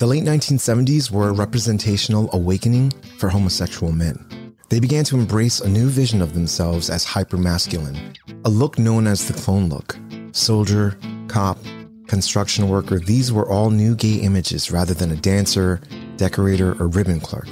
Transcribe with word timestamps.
The 0.00 0.06
late 0.06 0.24
1970s 0.24 1.10
were 1.10 1.28
a 1.28 1.32
representational 1.32 2.30
awakening 2.32 2.90
for 3.18 3.28
homosexual 3.28 3.92
men. 3.92 4.56
They 4.70 4.80
began 4.80 5.04
to 5.04 5.18
embrace 5.18 5.60
a 5.60 5.68
new 5.68 5.90
vision 5.90 6.22
of 6.22 6.32
themselves 6.32 6.88
as 6.88 7.04
hypermasculine, 7.04 8.16
a 8.46 8.48
look 8.48 8.78
known 8.78 9.06
as 9.06 9.28
the 9.28 9.34
clone 9.34 9.68
look. 9.68 9.98
Soldier, 10.32 10.98
cop, 11.28 11.58
construction 12.06 12.70
worker, 12.70 12.98
these 12.98 13.30
were 13.30 13.46
all 13.46 13.68
new 13.68 13.94
gay 13.94 14.14
images 14.14 14.70
rather 14.70 14.94
than 14.94 15.12
a 15.12 15.16
dancer, 15.16 15.82
decorator, 16.16 16.82
or 16.82 16.88
ribbon 16.88 17.20
clerk. 17.20 17.48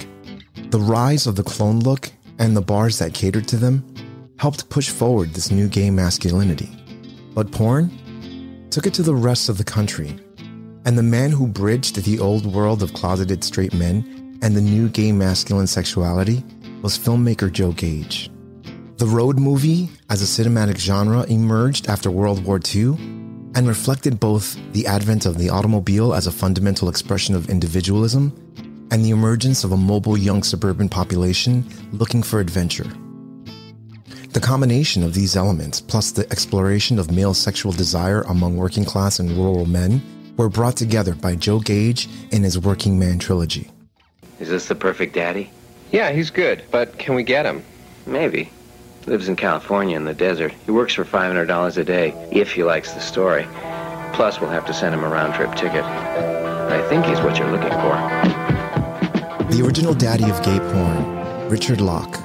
The 0.70 0.80
rise 0.80 1.26
of 1.26 1.36
the 1.36 1.42
clone 1.44 1.80
look 1.80 2.10
and 2.38 2.56
the 2.56 2.62
bars 2.62 2.98
that 2.98 3.12
catered 3.12 3.46
to 3.48 3.58
them 3.58 3.84
helped 4.38 4.70
push 4.70 4.88
forward 4.88 5.34
this 5.34 5.50
new 5.50 5.68
gay 5.68 5.90
masculinity. 5.90 6.70
But 7.34 7.52
porn 7.52 7.90
took 8.70 8.86
it 8.86 8.94
to 8.94 9.02
the 9.02 9.14
rest 9.14 9.50
of 9.50 9.58
the 9.58 9.64
country 9.64 10.18
and 10.88 10.96
the 10.96 11.02
man 11.02 11.30
who 11.30 11.46
bridged 11.46 11.96
the 11.96 12.18
old 12.18 12.46
world 12.46 12.82
of 12.82 12.94
closeted 12.94 13.44
straight 13.44 13.74
men 13.74 14.38
and 14.40 14.56
the 14.56 14.60
new 14.62 14.88
gay 14.88 15.12
masculine 15.12 15.66
sexuality 15.66 16.42
was 16.80 16.96
filmmaker 16.96 17.52
Joe 17.52 17.72
Gage. 17.72 18.30
The 18.96 19.04
road 19.04 19.38
movie 19.38 19.90
as 20.08 20.22
a 20.22 20.42
cinematic 20.42 20.78
genre 20.78 21.24
emerged 21.24 21.90
after 21.90 22.10
World 22.10 22.42
War 22.42 22.58
II 22.74 22.94
and 23.54 23.68
reflected 23.68 24.18
both 24.18 24.58
the 24.72 24.86
advent 24.86 25.26
of 25.26 25.36
the 25.36 25.50
automobile 25.50 26.14
as 26.14 26.26
a 26.26 26.32
fundamental 26.32 26.88
expression 26.88 27.34
of 27.34 27.50
individualism 27.50 28.32
and 28.90 29.04
the 29.04 29.10
emergence 29.10 29.64
of 29.64 29.72
a 29.72 29.76
mobile 29.76 30.16
young 30.16 30.42
suburban 30.42 30.88
population 30.88 31.68
looking 31.92 32.22
for 32.22 32.40
adventure. 32.40 32.90
The 34.32 34.40
combination 34.40 35.02
of 35.02 35.12
these 35.12 35.36
elements, 35.36 35.82
plus 35.82 36.12
the 36.12 36.26
exploration 36.32 36.98
of 36.98 37.10
male 37.10 37.34
sexual 37.34 37.72
desire 37.72 38.22
among 38.22 38.56
working 38.56 38.86
class 38.86 39.18
and 39.18 39.30
rural 39.32 39.66
men, 39.66 40.00
were 40.38 40.48
brought 40.48 40.76
together 40.76 41.14
by 41.14 41.34
Joe 41.34 41.58
Gage 41.58 42.08
in 42.30 42.42
his 42.42 42.58
Working 42.58 42.98
Man 42.98 43.18
trilogy. 43.18 43.70
Is 44.40 44.48
this 44.48 44.66
the 44.66 44.74
perfect 44.74 45.12
daddy? 45.14 45.50
Yeah, 45.92 46.12
he's 46.12 46.30
good, 46.30 46.62
but 46.70 46.98
can 46.98 47.14
we 47.14 47.24
get 47.24 47.44
him? 47.44 47.62
Maybe. 48.06 48.50
Lives 49.06 49.28
in 49.28 49.36
California 49.36 49.96
in 49.96 50.04
the 50.04 50.14
desert. 50.14 50.54
He 50.64 50.70
works 50.70 50.94
for 50.94 51.04
$500 51.04 51.76
a 51.76 51.84
day, 51.84 52.14
if 52.30 52.52
he 52.52 52.62
likes 52.62 52.92
the 52.92 53.00
story. 53.00 53.46
Plus, 54.12 54.40
we'll 54.40 54.50
have 54.50 54.66
to 54.66 54.72
send 54.72 54.94
him 54.94 55.02
a 55.02 55.08
round 55.08 55.34
trip 55.34 55.54
ticket. 55.54 55.82
I 55.84 56.86
think 56.88 57.04
he's 57.04 57.20
what 57.20 57.38
you're 57.38 57.50
looking 57.50 57.70
for. 57.70 57.96
The 59.50 59.62
original 59.64 59.94
daddy 59.94 60.30
of 60.30 60.42
gay 60.42 60.58
porn, 60.58 61.48
Richard 61.48 61.80
Locke, 61.80 62.22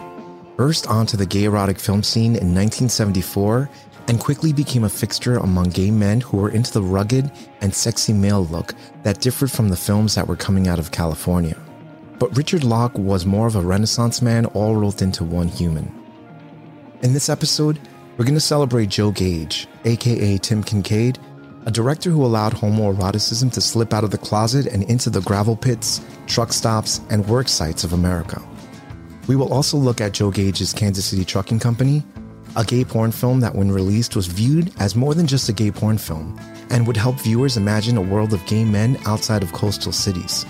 burst 0.55 0.87
onto 0.87 1.17
the 1.17 1.25
gay 1.25 1.45
erotic 1.45 1.79
film 1.79 2.03
scene 2.03 2.35
in 2.35 2.53
1974 2.53 3.69
and 4.07 4.19
quickly 4.19 4.51
became 4.51 4.83
a 4.83 4.89
fixture 4.89 5.37
among 5.37 5.69
gay 5.69 5.91
men 5.91 6.21
who 6.21 6.37
were 6.37 6.49
into 6.49 6.73
the 6.73 6.81
rugged 6.81 7.31
and 7.61 7.73
sexy 7.73 8.13
male 8.13 8.45
look 8.45 8.73
that 9.03 9.21
differed 9.21 9.51
from 9.51 9.69
the 9.69 9.75
films 9.75 10.15
that 10.15 10.27
were 10.27 10.35
coming 10.35 10.67
out 10.67 10.79
of 10.79 10.91
California. 10.91 11.57
But 12.19 12.35
Richard 12.37 12.63
Locke 12.63 12.97
was 12.97 13.25
more 13.25 13.47
of 13.47 13.55
a 13.55 13.61
Renaissance 13.61 14.21
man 14.21 14.45
all 14.47 14.75
rolled 14.75 15.01
into 15.01 15.23
one 15.23 15.47
human. 15.47 15.93
In 17.01 17.13
this 17.13 17.29
episode, 17.29 17.79
we're 18.17 18.25
going 18.25 18.35
to 18.35 18.39
celebrate 18.39 18.89
Joe 18.89 19.11
Gage, 19.11 19.67
aka 19.85 20.37
Tim 20.37 20.63
Kincaid, 20.63 21.19
a 21.65 21.71
director 21.71 22.09
who 22.09 22.25
allowed 22.25 22.53
homoeroticism 22.53 23.51
to 23.53 23.61
slip 23.61 23.93
out 23.93 24.03
of 24.03 24.11
the 24.11 24.17
closet 24.17 24.67
and 24.67 24.83
into 24.83 25.09
the 25.09 25.21
gravel 25.21 25.55
pits, 25.55 26.01
truck 26.27 26.53
stops, 26.53 27.01
and 27.09 27.27
work 27.27 27.47
sites 27.47 27.83
of 27.83 27.93
America. 27.93 28.41
We 29.27 29.35
will 29.35 29.51
also 29.51 29.77
look 29.77 30.01
at 30.01 30.11
Joe 30.11 30.31
Gage's 30.31 30.73
Kansas 30.73 31.05
City 31.05 31.23
Trucking 31.23 31.59
Company 31.59 32.03
a 32.55 32.63
gay 32.63 32.85
porn 32.85 33.11
film 33.11 33.39
that, 33.39 33.55
when 33.55 33.71
released, 33.71 34.15
was 34.15 34.27
viewed 34.27 34.71
as 34.79 34.95
more 34.95 35.15
than 35.15 35.25
just 35.25 35.49
a 35.49 35.53
gay 35.53 35.71
porn 35.71 35.97
film 35.97 36.39
and 36.69 36.85
would 36.85 36.97
help 36.97 37.19
viewers 37.19 37.57
imagine 37.57 37.97
a 37.97 38.01
world 38.01 38.33
of 38.33 38.45
gay 38.45 38.63
men 38.63 38.97
outside 39.05 39.43
of 39.43 39.51
coastal 39.53 39.91
cities. 39.91 40.45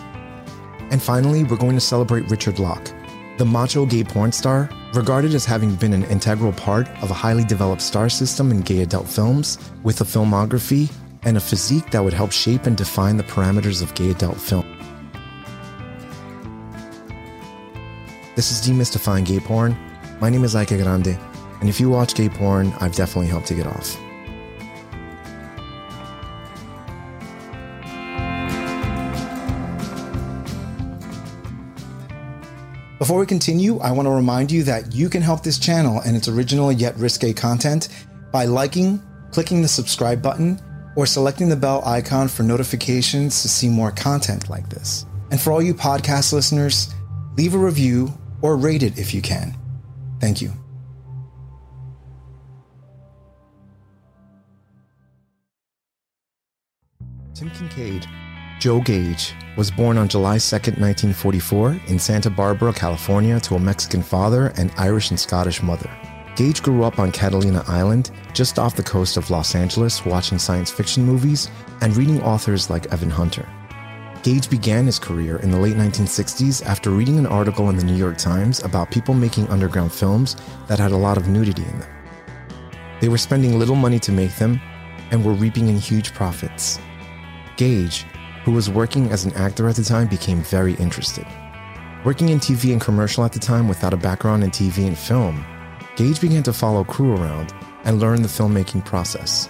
And 0.91 1.01
finally, 1.01 1.43
we're 1.43 1.57
going 1.57 1.75
to 1.75 1.81
celebrate 1.81 2.29
Richard 2.29 2.59
Locke, 2.59 2.91
the 3.37 3.45
macho 3.45 3.85
gay 3.85 4.03
porn 4.03 4.31
star, 4.31 4.69
regarded 4.93 5.33
as 5.33 5.45
having 5.45 5.75
been 5.75 5.93
an 5.93 6.03
integral 6.05 6.51
part 6.51 6.87
of 7.01 7.09
a 7.09 7.15
highly 7.15 7.43
developed 7.45 7.81
star 7.81 8.09
system 8.09 8.51
in 8.51 8.61
gay 8.61 8.81
adult 8.81 9.07
films, 9.07 9.57
with 9.83 10.01
a 10.01 10.03
filmography 10.03 10.91
and 11.23 11.37
a 11.37 11.41
physique 11.41 11.89
that 11.91 12.03
would 12.03 12.13
help 12.13 12.31
shape 12.31 12.65
and 12.65 12.75
define 12.75 13.17
the 13.17 13.23
parameters 13.23 13.81
of 13.81 13.93
gay 13.95 14.11
adult 14.11 14.37
film. 14.37 14.65
This 18.35 18.51
is 18.51 18.67
Demystifying 18.67 19.25
Gay 19.25 19.39
Porn. 19.39 19.77
My 20.19 20.29
name 20.29 20.43
is 20.43 20.55
Ike 20.55 20.69
Grande. 20.69 21.17
And 21.63 21.69
if 21.69 21.79
you 21.79 21.89
watch 21.89 22.13
gay 22.13 22.27
porn, 22.27 22.73
I've 22.81 22.93
definitely 22.93 23.27
helped 23.27 23.47
to 23.47 23.53
get 23.53 23.65
off. 23.65 23.97
Before 32.99 33.17
we 33.17 33.25
continue, 33.25 33.79
I 33.79 33.91
want 33.91 34.07
to 34.07 34.11
remind 34.11 34.51
you 34.51 34.63
that 34.63 34.93
you 34.93 35.07
can 35.07 35.21
help 35.21 35.41
this 35.41 35.57
channel 35.57 36.01
and 36.01 36.17
its 36.17 36.27
original 36.27 36.69
yet 36.69 36.97
risque 36.97 37.31
content 37.31 37.87
by 38.33 38.43
liking, 38.43 39.01
clicking 39.31 39.61
the 39.61 39.69
subscribe 39.69 40.21
button, 40.21 40.59
or 40.97 41.05
selecting 41.05 41.47
the 41.47 41.55
bell 41.55 41.81
icon 41.85 42.27
for 42.27 42.43
notifications 42.43 43.41
to 43.41 43.47
see 43.47 43.69
more 43.69 43.91
content 43.91 44.49
like 44.49 44.67
this. 44.67 45.05
And 45.31 45.39
for 45.39 45.53
all 45.53 45.61
you 45.61 45.73
podcast 45.73 46.33
listeners, 46.33 46.93
leave 47.37 47.53
a 47.53 47.57
review 47.57 48.11
or 48.41 48.57
rate 48.57 48.83
it 48.83 48.99
if 48.99 49.13
you 49.13 49.21
can. 49.21 49.57
Thank 50.19 50.41
you. 50.41 50.51
Tim 57.43 57.51
Kincaid, 57.51 58.07
Joe 58.59 58.79
Gage, 58.79 59.33
was 59.57 59.69
born 59.69 59.97
on 59.97 60.07
July 60.07 60.37
2, 60.37 60.55
1944, 60.55 61.77
in 61.87 61.99
Santa 61.99 62.29
Barbara, 62.29 62.71
California, 62.71 63.37
to 63.41 63.55
a 63.55 63.59
Mexican 63.59 64.01
father 64.01 64.53
and 64.55 64.71
Irish 64.77 65.09
and 65.09 65.19
Scottish 65.19 65.61
mother. 65.61 65.89
Gage 66.37 66.63
grew 66.63 66.83
up 66.83 66.99
on 66.99 67.11
Catalina 67.11 67.61
Island, 67.67 68.11
just 68.33 68.59
off 68.59 68.77
the 68.77 68.83
coast 68.83 69.17
of 69.17 69.29
Los 69.29 69.55
Angeles, 69.55 70.05
watching 70.05 70.39
science 70.39 70.71
fiction 70.71 71.03
movies 71.03 71.49
and 71.81 71.97
reading 71.97 72.21
authors 72.21 72.69
like 72.69 72.91
Evan 72.93 73.09
Hunter. 73.09 73.45
Gage 74.23 74.49
began 74.49 74.85
his 74.85 74.97
career 74.97 75.35
in 75.39 75.51
the 75.51 75.59
late 75.59 75.75
1960s 75.75 76.65
after 76.65 76.91
reading 76.91 77.19
an 77.19 77.27
article 77.27 77.69
in 77.69 77.75
the 77.75 77.83
New 77.83 77.97
York 77.97 78.17
Times 78.17 78.63
about 78.63 78.89
people 78.89 79.13
making 79.13 79.49
underground 79.49 79.91
films 79.91 80.37
that 80.67 80.79
had 80.79 80.93
a 80.93 80.97
lot 80.97 81.17
of 81.17 81.27
nudity 81.27 81.63
in 81.63 81.79
them. 81.79 81.89
They 83.01 83.09
were 83.09 83.17
spending 83.17 83.59
little 83.59 83.75
money 83.75 83.99
to 83.99 84.13
make 84.13 84.33
them 84.37 84.61
and 85.11 85.25
were 85.25 85.33
reaping 85.33 85.67
in 85.67 85.77
huge 85.77 86.13
profits. 86.13 86.79
Gage, 87.55 88.05
who 88.43 88.51
was 88.51 88.69
working 88.69 89.09
as 89.11 89.25
an 89.25 89.33
actor 89.33 89.67
at 89.67 89.75
the 89.75 89.83
time, 89.83 90.07
became 90.07 90.41
very 90.41 90.73
interested. 90.75 91.25
Working 92.03 92.29
in 92.29 92.39
TV 92.39 92.71
and 92.71 92.81
commercial 92.81 93.23
at 93.23 93.31
the 93.31 93.39
time 93.39 93.67
without 93.67 93.93
a 93.93 93.97
background 93.97 94.43
in 94.43 94.51
TV 94.51 94.87
and 94.87 94.97
film, 94.97 95.45
Gage 95.95 96.19
began 96.19 96.43
to 96.43 96.53
follow 96.53 96.83
crew 96.83 97.15
around 97.15 97.53
and 97.85 97.99
learn 97.99 98.21
the 98.21 98.27
filmmaking 98.27 98.83
process. 98.83 99.49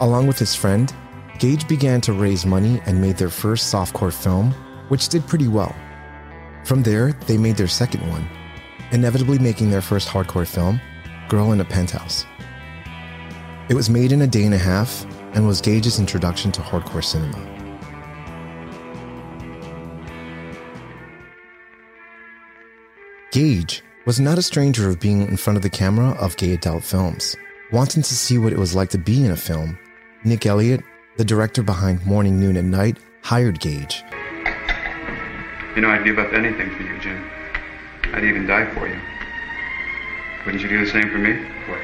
Along 0.00 0.26
with 0.26 0.38
his 0.38 0.54
friend, 0.54 0.92
Gage 1.38 1.68
began 1.68 2.00
to 2.02 2.12
raise 2.12 2.44
money 2.44 2.80
and 2.86 3.00
made 3.00 3.16
their 3.16 3.30
first 3.30 3.72
softcore 3.72 4.12
film, 4.12 4.52
which 4.88 5.08
did 5.08 5.26
pretty 5.26 5.48
well. 5.48 5.74
From 6.64 6.82
there, 6.82 7.12
they 7.26 7.38
made 7.38 7.56
their 7.56 7.68
second 7.68 8.06
one, 8.10 8.28
inevitably 8.90 9.38
making 9.38 9.70
their 9.70 9.80
first 9.80 10.08
hardcore 10.08 10.46
film, 10.46 10.80
Girl 11.28 11.52
in 11.52 11.60
a 11.60 11.64
Penthouse. 11.64 12.26
It 13.68 13.74
was 13.74 13.88
made 13.88 14.12
in 14.12 14.22
a 14.22 14.26
day 14.26 14.44
and 14.44 14.54
a 14.54 14.58
half 14.58 15.06
and 15.34 15.46
was 15.46 15.60
Gage's 15.60 15.98
introduction 15.98 16.52
to 16.52 16.60
hardcore 16.60 17.04
cinema. 17.04 17.38
Gage 23.30 23.82
was 24.06 24.18
not 24.18 24.38
a 24.38 24.42
stranger 24.42 24.88
of 24.88 24.98
being 25.00 25.22
in 25.22 25.36
front 25.36 25.58
of 25.58 25.62
the 25.62 25.68
camera 25.68 26.10
of 26.12 26.36
gay 26.38 26.54
adult 26.54 26.82
films. 26.82 27.36
Wanting 27.70 28.02
to 28.02 28.14
see 28.14 28.38
what 28.38 28.54
it 28.54 28.58
was 28.58 28.74
like 28.74 28.88
to 28.90 28.98
be 28.98 29.22
in 29.24 29.30
a 29.30 29.36
film, 29.36 29.78
Nick 30.24 30.46
Elliott, 30.46 30.82
the 31.18 31.24
director 31.24 31.62
behind 31.62 32.04
Morning, 32.06 32.40
Noon, 32.40 32.56
and 32.56 32.70
Night, 32.70 32.96
hired 33.22 33.60
Gage. 33.60 34.02
You 35.76 35.82
know, 35.82 35.90
I'd 35.90 36.04
give 36.04 36.18
up 36.18 36.32
anything 36.32 36.74
for 36.74 36.82
you, 36.82 36.98
Jim. 37.00 37.30
I'd 38.14 38.24
even 38.24 38.46
die 38.46 38.72
for 38.72 38.88
you. 38.88 38.98
Wouldn't 40.46 40.62
you 40.62 40.68
do 40.70 40.84
the 40.84 40.90
same 40.90 41.10
for 41.10 41.18
me? 41.18 41.34
What? 41.68 41.80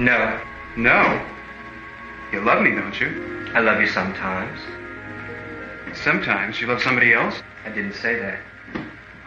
No. 0.00 0.40
No. 0.78 1.26
You 2.32 2.40
love 2.40 2.62
me, 2.62 2.70
don't 2.70 2.98
you? 2.98 3.50
I 3.52 3.60
love 3.60 3.82
you 3.82 3.86
sometimes. 3.86 4.58
Sometimes 5.94 6.58
you 6.58 6.68
love 6.68 6.80
somebody 6.80 7.12
else? 7.12 7.42
I 7.66 7.68
didn't 7.68 7.92
say 7.92 8.18
that. 8.18 8.38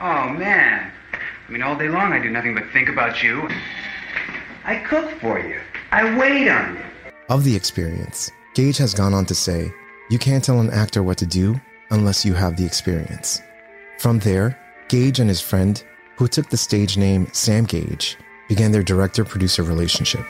Oh, 0.02 0.30
man. 0.30 0.92
I 1.14 1.52
mean, 1.52 1.62
all 1.62 1.78
day 1.78 1.90
long 1.90 2.12
I 2.12 2.18
do 2.18 2.32
nothing 2.32 2.56
but 2.56 2.64
think 2.74 2.90
about 2.90 3.22
you. 3.22 3.48
I 4.64 4.78
cook 4.78 5.12
for 5.22 5.40
you. 5.40 5.60
I 5.92 6.18
wait 6.18 6.50
on 6.50 6.74
you. 6.74 7.12
Of 7.30 7.44
the 7.44 7.56
experience, 7.56 8.32
Gage 8.56 8.78
has 8.80 8.96
gone 8.96 9.14
on 9.14 9.28
to 9.28 9.36
say, 9.36 9.72
You 10.10 10.18
can't 10.18 10.44
tell 10.44 10.60
an 10.60 10.72
actor 10.72 11.04
what 11.04 11.20
to 11.20 11.28
do 11.28 11.62
unless 11.92 12.26
you 12.26 12.34
have 12.34 12.58
the 12.58 12.66
experience. 12.66 13.44
From 14.00 14.18
there, 14.18 14.58
Gage 14.88 15.20
and 15.20 15.30
his 15.30 15.40
friend, 15.40 15.84
who 16.18 16.28
took 16.28 16.50
the 16.50 16.58
stage 16.58 16.98
name 16.98 17.28
Sam 17.32 17.66
Gage, 17.66 18.18
began 18.48 18.72
their 18.72 18.82
director 18.82 19.24
producer 19.24 19.62
relationship. 19.62 20.26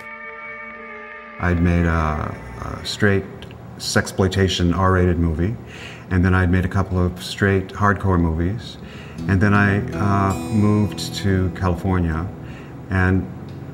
I'd 1.44 1.62
made 1.62 1.86
a, 1.86 2.34
a 2.62 2.86
straight 2.86 3.26
sexploitation 3.78 4.74
R-rated 4.74 5.20
movie, 5.20 5.56
and 6.10 6.24
then 6.24 6.34
I'd 6.34 6.50
made 6.50 6.64
a 6.64 6.70
couple 6.70 7.06
of 7.06 7.22
straight 7.22 7.68
hardcore 7.68 8.20
movies, 8.20 8.78
and 9.28 9.42
then 9.42 9.54
I 9.54 9.80
uh, 9.92 10.34
moved 10.38 11.14
to 11.16 11.52
California, 11.56 12.26
and 12.90 13.28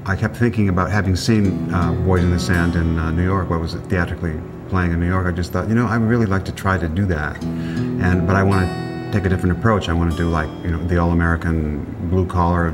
I 0.07 0.15
kept 0.15 0.35
thinking 0.35 0.69
about 0.69 0.89
having 0.89 1.15
seen 1.15 1.71
uh, 1.71 1.93
Boys 1.93 2.23
in 2.23 2.31
the 2.31 2.39
Sand 2.39 2.75
in 2.75 2.97
uh, 2.97 3.11
New 3.11 3.23
York, 3.23 3.51
what 3.51 3.59
was 3.61 3.75
it, 3.75 3.81
theatrically 3.81 4.39
playing 4.69 4.91
in 4.91 4.99
New 4.99 5.07
York. 5.07 5.27
I 5.27 5.31
just 5.31 5.51
thought, 5.51 5.69
you 5.69 5.75
know, 5.75 5.85
I 5.85 5.99
would 5.99 6.09
really 6.09 6.25
like 6.25 6.45
to 6.45 6.51
try 6.51 6.79
to 6.79 6.87
do 6.87 7.05
that, 7.05 7.43
and 7.43 8.25
but 8.25 8.35
I 8.35 8.41
want 8.41 8.67
to 8.67 9.11
take 9.11 9.27
a 9.27 9.29
different 9.29 9.59
approach. 9.59 9.89
I 9.89 9.93
want 9.93 10.11
to 10.11 10.17
do 10.17 10.27
like 10.27 10.49
you 10.63 10.71
know 10.71 10.83
the 10.87 10.97
all-American 10.97 12.09
blue 12.09 12.25
collar, 12.25 12.73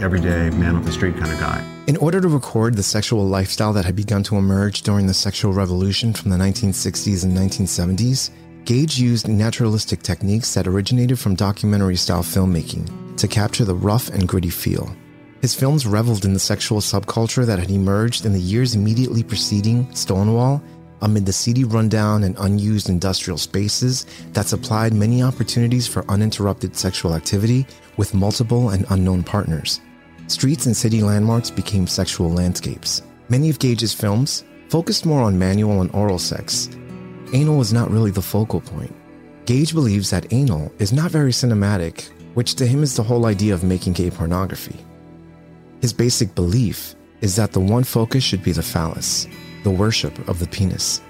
everyday 0.00 0.50
man 0.50 0.76
off 0.76 0.84
the 0.84 0.92
street 0.92 1.16
kind 1.16 1.32
of 1.32 1.40
guy. 1.40 1.73
In 1.86 1.98
order 1.98 2.18
to 2.18 2.28
record 2.28 2.76
the 2.76 2.82
sexual 2.82 3.28
lifestyle 3.28 3.74
that 3.74 3.84
had 3.84 3.94
begun 3.94 4.22
to 4.24 4.36
emerge 4.36 4.80
during 4.80 5.06
the 5.06 5.12
sexual 5.12 5.52
revolution 5.52 6.14
from 6.14 6.30
the 6.30 6.36
1960s 6.38 7.24
and 7.24 7.36
1970s, 7.36 8.30
Gage 8.64 8.98
used 8.98 9.28
naturalistic 9.28 10.02
techniques 10.02 10.54
that 10.54 10.66
originated 10.66 11.18
from 11.18 11.34
documentary 11.34 11.96
style 11.96 12.22
filmmaking 12.22 13.18
to 13.18 13.28
capture 13.28 13.66
the 13.66 13.74
rough 13.74 14.08
and 14.08 14.26
gritty 14.26 14.48
feel. 14.48 14.96
His 15.42 15.54
films 15.54 15.86
reveled 15.86 16.24
in 16.24 16.32
the 16.32 16.40
sexual 16.40 16.80
subculture 16.80 17.44
that 17.44 17.58
had 17.58 17.70
emerged 17.70 18.24
in 18.24 18.32
the 18.32 18.40
years 18.40 18.74
immediately 18.74 19.22
preceding 19.22 19.94
Stonewall 19.94 20.62
amid 21.02 21.26
the 21.26 21.34
seedy 21.34 21.64
rundown 21.64 22.24
and 22.24 22.34
unused 22.38 22.88
industrial 22.88 23.36
spaces 23.36 24.06
that 24.32 24.46
supplied 24.46 24.94
many 24.94 25.22
opportunities 25.22 25.86
for 25.86 26.10
uninterrupted 26.10 26.74
sexual 26.74 27.12
activity 27.12 27.66
with 27.98 28.14
multiple 28.14 28.70
and 28.70 28.86
unknown 28.88 29.22
partners. 29.22 29.82
Streets 30.26 30.64
and 30.64 30.76
city 30.76 31.02
landmarks 31.02 31.50
became 31.50 31.86
sexual 31.86 32.30
landscapes. 32.30 33.02
Many 33.28 33.50
of 33.50 33.58
Gage's 33.58 33.92
films 33.92 34.42
focused 34.70 35.04
more 35.04 35.20
on 35.20 35.38
manual 35.38 35.82
and 35.82 35.94
oral 35.94 36.18
sex. 36.18 36.70
Anal 37.34 37.58
was 37.58 37.74
not 37.74 37.90
really 37.90 38.10
the 38.10 38.22
focal 38.22 38.60
point. 38.60 38.94
Gage 39.44 39.74
believes 39.74 40.08
that 40.10 40.32
anal 40.32 40.72
is 40.78 40.92
not 40.92 41.10
very 41.10 41.30
cinematic, 41.30 42.10
which 42.32 42.54
to 42.54 42.66
him 42.66 42.82
is 42.82 42.96
the 42.96 43.02
whole 43.02 43.26
idea 43.26 43.52
of 43.52 43.62
making 43.64 43.92
gay 43.92 44.10
pornography. 44.10 44.76
His 45.82 45.92
basic 45.92 46.34
belief 46.34 46.94
is 47.20 47.36
that 47.36 47.52
the 47.52 47.60
one 47.60 47.84
focus 47.84 48.24
should 48.24 48.42
be 48.42 48.52
the 48.52 48.62
phallus, 48.62 49.26
the 49.62 49.70
worship 49.70 50.26
of 50.26 50.38
the 50.38 50.46
penis. 50.46 51.02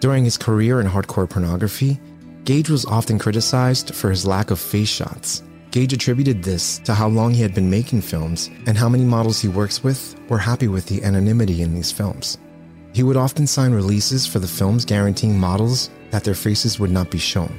During 0.00 0.24
his 0.24 0.36
career 0.36 0.80
in 0.80 0.88
hardcore 0.88 1.30
pornography, 1.30 2.00
Gage 2.44 2.70
was 2.70 2.84
often 2.86 3.18
criticized 3.18 3.94
for 3.94 4.10
his 4.10 4.26
lack 4.26 4.50
of 4.50 4.58
face 4.58 4.88
shots. 4.88 5.42
Gage 5.76 5.92
attributed 5.92 6.42
this 6.42 6.78
to 6.78 6.94
how 6.94 7.06
long 7.06 7.34
he 7.34 7.42
had 7.42 7.54
been 7.54 7.68
making 7.68 8.00
films 8.00 8.48
and 8.64 8.78
how 8.78 8.88
many 8.88 9.04
models 9.04 9.42
he 9.42 9.48
works 9.48 9.84
with 9.84 10.18
were 10.30 10.38
happy 10.38 10.68
with 10.68 10.86
the 10.86 11.04
anonymity 11.04 11.60
in 11.60 11.74
these 11.74 11.92
films. 11.92 12.38
He 12.94 13.02
would 13.02 13.18
often 13.18 13.46
sign 13.46 13.72
releases 13.72 14.26
for 14.26 14.38
the 14.38 14.48
films 14.48 14.86
guaranteeing 14.86 15.38
models 15.38 15.90
that 16.12 16.24
their 16.24 16.32
faces 16.34 16.80
would 16.80 16.90
not 16.90 17.10
be 17.10 17.18
shown. 17.18 17.54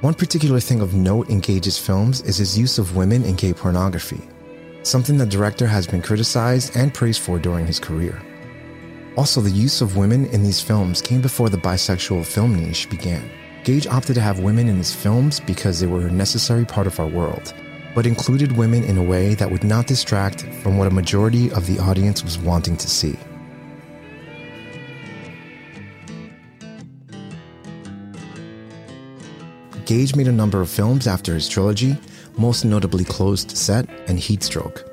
One 0.00 0.12
particular 0.12 0.58
thing 0.58 0.80
of 0.80 0.94
note 0.94 1.28
in 1.30 1.38
Gage's 1.38 1.78
films 1.78 2.20
is 2.22 2.36
his 2.36 2.58
use 2.58 2.78
of 2.78 2.96
women 2.96 3.22
in 3.22 3.36
gay 3.36 3.52
pornography 3.52 4.22
something 4.82 5.16
the 5.16 5.24
director 5.24 5.68
has 5.68 5.86
been 5.86 6.02
criticized 6.02 6.76
and 6.76 6.92
praised 6.92 7.20
for 7.20 7.38
during 7.38 7.64
his 7.64 7.78
career. 7.78 8.20
Also, 9.16 9.40
the 9.40 9.48
use 9.48 9.80
of 9.80 9.96
women 9.96 10.26
in 10.34 10.42
these 10.42 10.60
films 10.60 11.00
came 11.00 11.20
before 11.20 11.48
the 11.48 11.58
bisexual 11.58 12.26
film 12.26 12.56
niche 12.56 12.90
began. 12.90 13.30
Gage 13.64 13.86
opted 13.86 14.16
to 14.16 14.20
have 14.20 14.40
women 14.40 14.68
in 14.68 14.76
his 14.76 14.92
films 14.92 15.38
because 15.38 15.78
they 15.78 15.86
were 15.86 16.08
a 16.08 16.10
necessary 16.10 16.64
part 16.64 16.88
of 16.88 16.98
our 16.98 17.06
world, 17.06 17.54
but 17.94 18.06
included 18.06 18.56
women 18.56 18.82
in 18.82 18.98
a 18.98 19.02
way 19.04 19.34
that 19.36 19.52
would 19.52 19.62
not 19.62 19.86
distract 19.86 20.42
from 20.62 20.78
what 20.78 20.88
a 20.88 20.90
majority 20.90 21.48
of 21.52 21.68
the 21.68 21.78
audience 21.78 22.24
was 22.24 22.38
wanting 22.38 22.76
to 22.76 22.90
see. 22.90 23.16
Gage 29.84 30.16
made 30.16 30.26
a 30.26 30.32
number 30.32 30.60
of 30.60 30.68
films 30.68 31.06
after 31.06 31.32
his 31.34 31.48
trilogy, 31.48 31.96
most 32.36 32.64
notably 32.64 33.04
Closed 33.04 33.56
Set 33.56 33.88
and 34.08 34.18
Heatstroke. 34.18 34.88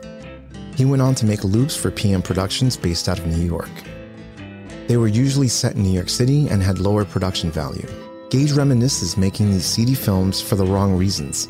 He 0.75 0.85
went 0.85 1.01
on 1.01 1.15
to 1.15 1.25
make 1.25 1.43
loops 1.43 1.75
for 1.75 1.89
PM 1.89 2.21
Productions 2.21 2.77
based 2.77 3.09
out 3.09 3.17
of 3.17 3.25
New 3.25 3.43
York. 3.43 3.69
They 4.87 4.97
were 4.97 5.07
usually 5.07 5.47
set 5.47 5.75
in 5.75 5.81
New 5.81 5.91
York 5.91 6.09
City 6.09 6.47
and 6.49 6.61
had 6.61 6.77
lower 6.77 7.03
production 7.03 7.49
value. 7.49 7.87
Gage 8.29 8.51
reminisces 8.51 9.17
making 9.17 9.49
these 9.49 9.65
seedy 9.65 9.95
films 9.95 10.39
for 10.39 10.55
the 10.55 10.65
wrong 10.65 10.95
reasons 10.95 11.47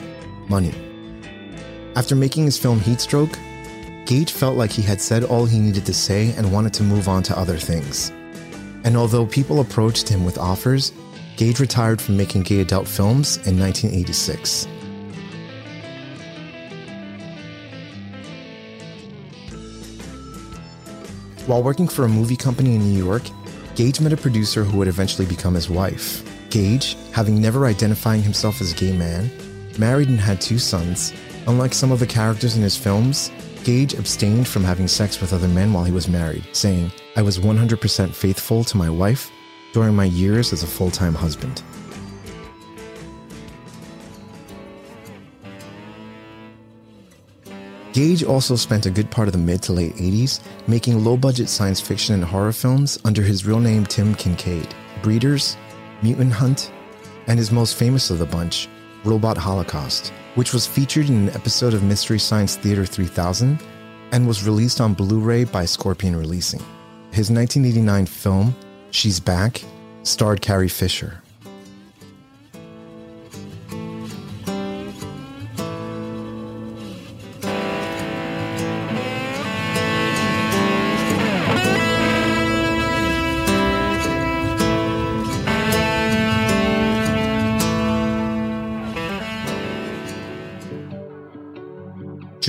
money. 0.47 0.73
After 1.97 2.15
making 2.15 2.45
his 2.45 2.57
film 2.57 2.79
Heatstroke, 2.79 3.37
Gage 4.05 4.31
felt 4.31 4.55
like 4.55 4.71
he 4.71 4.81
had 4.81 5.01
said 5.01 5.25
all 5.25 5.45
he 5.45 5.59
needed 5.59 5.85
to 5.87 5.93
say 5.93 6.31
and 6.37 6.53
wanted 6.53 6.73
to 6.75 6.83
move 6.83 7.09
on 7.09 7.21
to 7.23 7.37
other 7.37 7.57
things. 7.57 8.11
And 8.85 8.95
although 8.95 9.25
people 9.25 9.59
approached 9.59 10.07
him 10.07 10.23
with 10.23 10.37
offers, 10.37 10.93
Gage 11.35 11.59
retired 11.59 12.01
from 12.01 12.15
making 12.15 12.43
gay 12.43 12.61
adult 12.61 12.87
films 12.87 13.35
in 13.45 13.59
1986. 13.59 14.65
While 21.45 21.61
working 21.61 21.89
for 21.89 22.05
a 22.05 22.09
movie 22.09 22.37
company 22.37 22.75
in 22.75 22.81
New 22.89 23.03
York, 23.03 23.23
Gage 23.75 23.99
met 23.99 24.13
a 24.13 24.17
producer 24.17 24.63
who 24.63 24.77
would 24.77 24.87
eventually 24.87 25.27
become 25.27 25.55
his 25.55 25.69
wife. 25.69 26.23
Gage, 26.49 26.97
having 27.11 27.39
never 27.39 27.65
identifying 27.65 28.21
himself 28.21 28.61
as 28.61 28.71
a 28.71 28.75
gay 28.75 28.95
man, 28.95 29.29
married 29.77 30.09
and 30.09 30.19
had 30.19 30.41
two 30.41 30.59
sons. 30.59 31.13
Unlike 31.47 31.73
some 31.73 31.91
of 31.91 31.99
the 31.99 32.07
characters 32.07 32.55
in 32.55 32.61
his 32.61 32.75
films, 32.75 33.31
Gage 33.63 33.93
abstained 33.93 34.47
from 34.47 34.63
having 34.63 34.87
sex 34.87 35.21
with 35.21 35.33
other 35.33 35.47
men 35.47 35.73
while 35.73 35.83
he 35.83 35.91
was 35.91 36.07
married, 36.07 36.43
saying, 36.53 36.91
I 37.15 37.21
was 37.21 37.39
100% 37.39 38.13
faithful 38.13 38.63
to 38.63 38.77
my 38.77 38.89
wife 38.89 39.29
during 39.73 39.95
my 39.95 40.05
years 40.05 40.53
as 40.53 40.63
a 40.63 40.67
full 40.67 40.91
time 40.91 41.13
husband. 41.13 41.61
Gage 47.91 48.23
also 48.23 48.55
spent 48.55 48.85
a 48.85 48.91
good 48.91 49.09
part 49.09 49.27
of 49.27 49.33
the 49.33 49.39
mid 49.39 49.61
to 49.63 49.73
late 49.73 49.95
80s 49.95 50.41
making 50.67 51.03
low 51.03 51.17
budget 51.17 51.49
science 51.49 51.81
fiction 51.81 52.15
and 52.15 52.23
horror 52.23 52.53
films 52.53 52.99
under 53.03 53.21
his 53.23 53.45
real 53.45 53.59
name 53.59 53.85
Tim 53.85 54.13
Kincaid, 54.13 54.73
Breeders, 55.01 55.57
Mutant 56.01 56.31
Hunt, 56.31 56.71
and 57.27 57.37
his 57.37 57.51
most 57.51 57.75
famous 57.75 58.09
of 58.09 58.19
the 58.19 58.25
bunch, 58.25 58.67
Robot 59.03 59.37
Holocaust, 59.37 60.13
which 60.35 60.53
was 60.53 60.67
featured 60.67 61.09
in 61.09 61.27
an 61.27 61.35
episode 61.35 61.73
of 61.73 61.83
Mystery 61.83 62.19
Science 62.19 62.55
Theater 62.55 62.85
3000 62.85 63.59
and 64.11 64.27
was 64.27 64.45
released 64.45 64.81
on 64.81 64.93
Blu 64.93 65.19
ray 65.19 65.43
by 65.43 65.65
Scorpion 65.65 66.15
Releasing. 66.15 66.59
His 67.11 67.29
1989 67.29 68.05
film, 68.05 68.55
She's 68.91 69.19
Back, 69.19 69.63
starred 70.03 70.41
Carrie 70.41 70.67
Fisher. 70.69 71.21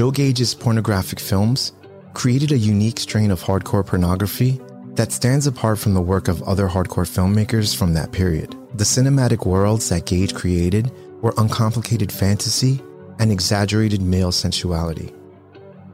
Joe 0.00 0.10
Gage's 0.10 0.54
pornographic 0.54 1.20
films 1.20 1.72
created 2.14 2.52
a 2.52 2.56
unique 2.56 2.98
strain 2.98 3.30
of 3.30 3.42
hardcore 3.42 3.84
pornography 3.84 4.58
that 4.94 5.12
stands 5.12 5.46
apart 5.46 5.78
from 5.78 5.92
the 5.92 6.00
work 6.00 6.26
of 6.26 6.42
other 6.44 6.66
hardcore 6.66 7.04
filmmakers 7.04 7.76
from 7.76 7.92
that 7.92 8.10
period. 8.10 8.56
The 8.72 8.84
cinematic 8.84 9.44
worlds 9.44 9.90
that 9.90 10.06
Gage 10.06 10.34
created 10.34 10.90
were 11.20 11.34
uncomplicated 11.36 12.10
fantasy 12.10 12.82
and 13.18 13.30
exaggerated 13.30 14.00
male 14.00 14.32
sensuality. 14.32 15.12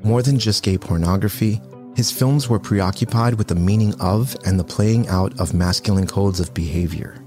More 0.04 0.22
than 0.22 0.38
just 0.38 0.62
gay 0.62 0.78
pornography, 0.78 1.60
his 1.96 2.12
films 2.12 2.48
were 2.48 2.60
preoccupied 2.60 3.34
with 3.34 3.48
the 3.48 3.56
meaning 3.56 3.92
of 4.00 4.36
and 4.46 4.56
the 4.56 4.62
playing 4.62 5.08
out 5.08 5.36
of 5.40 5.52
masculine 5.52 6.06
codes 6.06 6.38
of 6.38 6.54
behavior. 6.54 7.20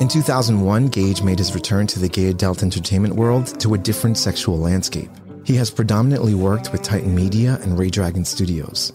In 0.00 0.08
2001, 0.08 0.88
Gage 0.88 1.22
made 1.22 1.38
his 1.38 1.54
return 1.54 1.86
to 1.88 1.98
the 1.98 2.08
gay 2.08 2.30
adult 2.30 2.62
entertainment 2.62 3.14
world 3.14 3.60
to 3.60 3.74
a 3.74 3.78
different 3.78 4.16
sexual 4.16 4.58
landscape. 4.58 5.10
He 5.44 5.56
has 5.56 5.70
predominantly 5.70 6.34
worked 6.34 6.70
with 6.70 6.82
Titan 6.82 7.14
Media 7.14 7.58
and 7.62 7.78
Ray 7.78 7.90
Dragon 7.90 8.24
Studios. 8.24 8.92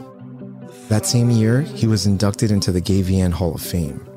That 0.89 1.05
same 1.05 1.31
year, 1.31 1.61
he 1.61 1.87
was 1.87 2.05
inducted 2.05 2.51
into 2.51 2.71
the 2.71 2.81
GayVN 2.81 3.31
Hall 3.31 3.55
of 3.55 3.61
Fame. 3.61 4.07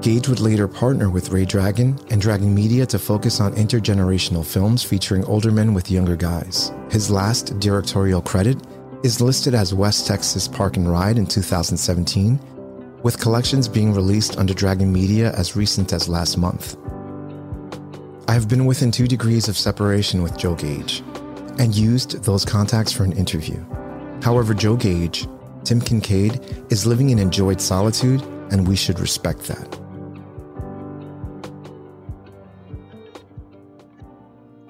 Gage 0.00 0.28
would 0.28 0.38
later 0.38 0.68
partner 0.68 1.10
with 1.10 1.30
Ray 1.30 1.44
Dragon 1.44 1.98
and 2.10 2.20
Dragon 2.20 2.54
Media 2.54 2.86
to 2.86 2.98
focus 2.98 3.40
on 3.40 3.54
intergenerational 3.56 4.46
films 4.46 4.84
featuring 4.84 5.24
older 5.24 5.50
men 5.50 5.74
with 5.74 5.90
younger 5.90 6.14
guys. 6.14 6.70
His 6.90 7.10
last 7.10 7.58
directorial 7.58 8.22
credit 8.22 8.56
is 9.02 9.20
listed 9.20 9.54
as 9.54 9.74
West 9.74 10.06
Texas 10.06 10.46
Park 10.46 10.76
and 10.76 10.88
Ride 10.88 11.18
in 11.18 11.26
2017, 11.26 12.38
with 13.02 13.18
collections 13.18 13.66
being 13.66 13.92
released 13.92 14.38
under 14.38 14.54
Dragon 14.54 14.92
Media 14.92 15.32
as 15.32 15.56
recent 15.56 15.92
as 15.92 16.08
last 16.08 16.38
month. 16.38 16.76
I 18.28 18.32
have 18.32 18.48
been 18.48 18.66
within 18.66 18.92
two 18.92 19.08
degrees 19.08 19.48
of 19.48 19.56
separation 19.56 20.22
with 20.22 20.36
Joe 20.36 20.54
Gage 20.54 21.02
and 21.58 21.74
used 21.74 22.22
those 22.24 22.44
contacts 22.44 22.92
for 22.92 23.04
an 23.04 23.12
interview. 23.12 23.64
However, 24.22 24.54
Joe 24.54 24.76
Gage, 24.76 25.26
Tim 25.64 25.80
Kincaid, 25.80 26.40
is 26.70 26.86
living 26.86 27.10
in 27.10 27.18
enjoyed 27.18 27.60
solitude, 27.60 28.22
and 28.50 28.66
we 28.66 28.76
should 28.76 29.00
respect 29.00 29.40
that. 29.44 29.80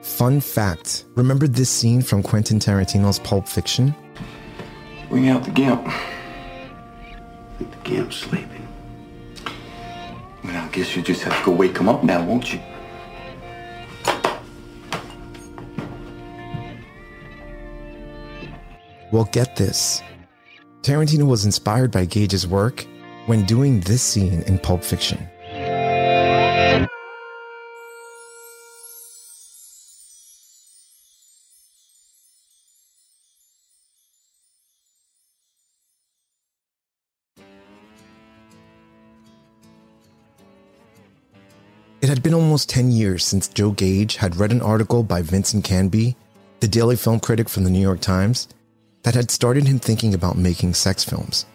Fun 0.01 0.41
fact 0.41 1.05
remember 1.15 1.47
this 1.47 1.69
scene 1.69 2.01
from 2.01 2.23
Quentin 2.23 2.59
Tarantino's 2.59 3.19
Pulp 3.19 3.47
Fiction? 3.47 3.95
Bring 5.11 5.29
out 5.29 5.45
the 5.45 5.51
Gimp. 5.51 5.87
I 5.87 5.93
Think 7.59 7.71
the 7.71 7.91
Gimp's 7.91 8.17
sleeping. 8.17 8.67
Well, 10.43 10.57
I 10.57 10.69
guess 10.69 10.97
you 10.97 11.03
just 11.03 11.23
have 11.23 11.39
to 11.39 11.45
go 11.45 11.53
wake 11.53 11.77
him 11.77 11.89
up 11.89 12.03
now, 12.03 12.25
won't 12.25 12.53
you? 12.53 12.61
Well, 19.17 19.31
get 19.33 19.57
this. 19.57 20.03
Tarantino 20.83 21.27
was 21.27 21.47
inspired 21.47 21.91
by 21.91 22.05
Gage's 22.05 22.47
work 22.47 22.87
when 23.25 23.47
doing 23.47 23.81
this 23.81 24.03
scene 24.03 24.43
in 24.43 24.59
Pulp 24.59 24.85
Fiction. 24.85 25.27
It 42.03 42.11
had 42.11 42.23
been 42.23 42.35
almost 42.35 42.69
10 42.69 42.91
years 42.91 43.25
since 43.25 43.49
Joe 43.49 43.71
Gage 43.71 44.17
had 44.17 44.37
read 44.37 44.53
an 44.53 44.61
article 44.61 45.03
by 45.03 45.23
Vincent 45.23 45.65
Canby, 45.65 46.17
the 46.61 46.69
daily 46.69 46.97
film 46.97 47.19
critic 47.19 47.49
from 47.49 47.65
the 47.65 47.71
New 47.71 47.81
York 47.81 48.03
Times, 48.03 48.49
that 49.07 49.15
had 49.15 49.31
started 49.31 49.69
him 49.69 49.79
thinking 49.79 50.15
about 50.15 50.37
making 50.37 50.75
sex 50.75 51.05
films. 51.05 51.47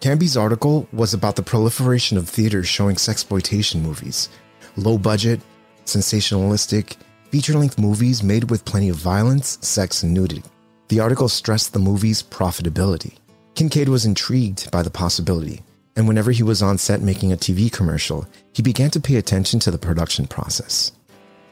Canby's 0.00 0.36
article 0.36 0.88
was 0.92 1.14
about 1.14 1.36
the 1.36 1.42
proliferation 1.42 2.18
of 2.18 2.28
theaters 2.28 2.66
showing 2.66 2.96
sexploitation 2.96 3.80
movies, 3.80 4.28
low 4.74 4.98
budget, 4.98 5.40
sensationalistic, 5.84 6.96
feature 7.30 7.52
length 7.52 7.78
movies 7.78 8.24
made 8.24 8.50
with 8.50 8.64
plenty 8.64 8.88
of 8.88 8.96
violence, 8.96 9.58
sex, 9.62 10.02
and 10.02 10.12
nudity. 10.12 10.42
The 10.88 10.98
article 10.98 11.28
stressed 11.28 11.72
the 11.72 11.78
movie's 11.78 12.20
profitability. 12.20 13.14
Kincaid 13.54 13.88
was 13.88 14.04
intrigued 14.04 14.68
by 14.72 14.82
the 14.82 14.90
possibility, 14.90 15.62
and 15.94 16.08
whenever 16.08 16.32
he 16.32 16.42
was 16.42 16.62
on 16.62 16.78
set 16.78 17.00
making 17.00 17.32
a 17.32 17.36
TV 17.36 17.70
commercial, 17.70 18.26
he 18.54 18.60
began 18.60 18.90
to 18.90 19.00
pay 19.00 19.18
attention 19.18 19.60
to 19.60 19.70
the 19.70 19.78
production 19.78 20.26
process. 20.26 20.90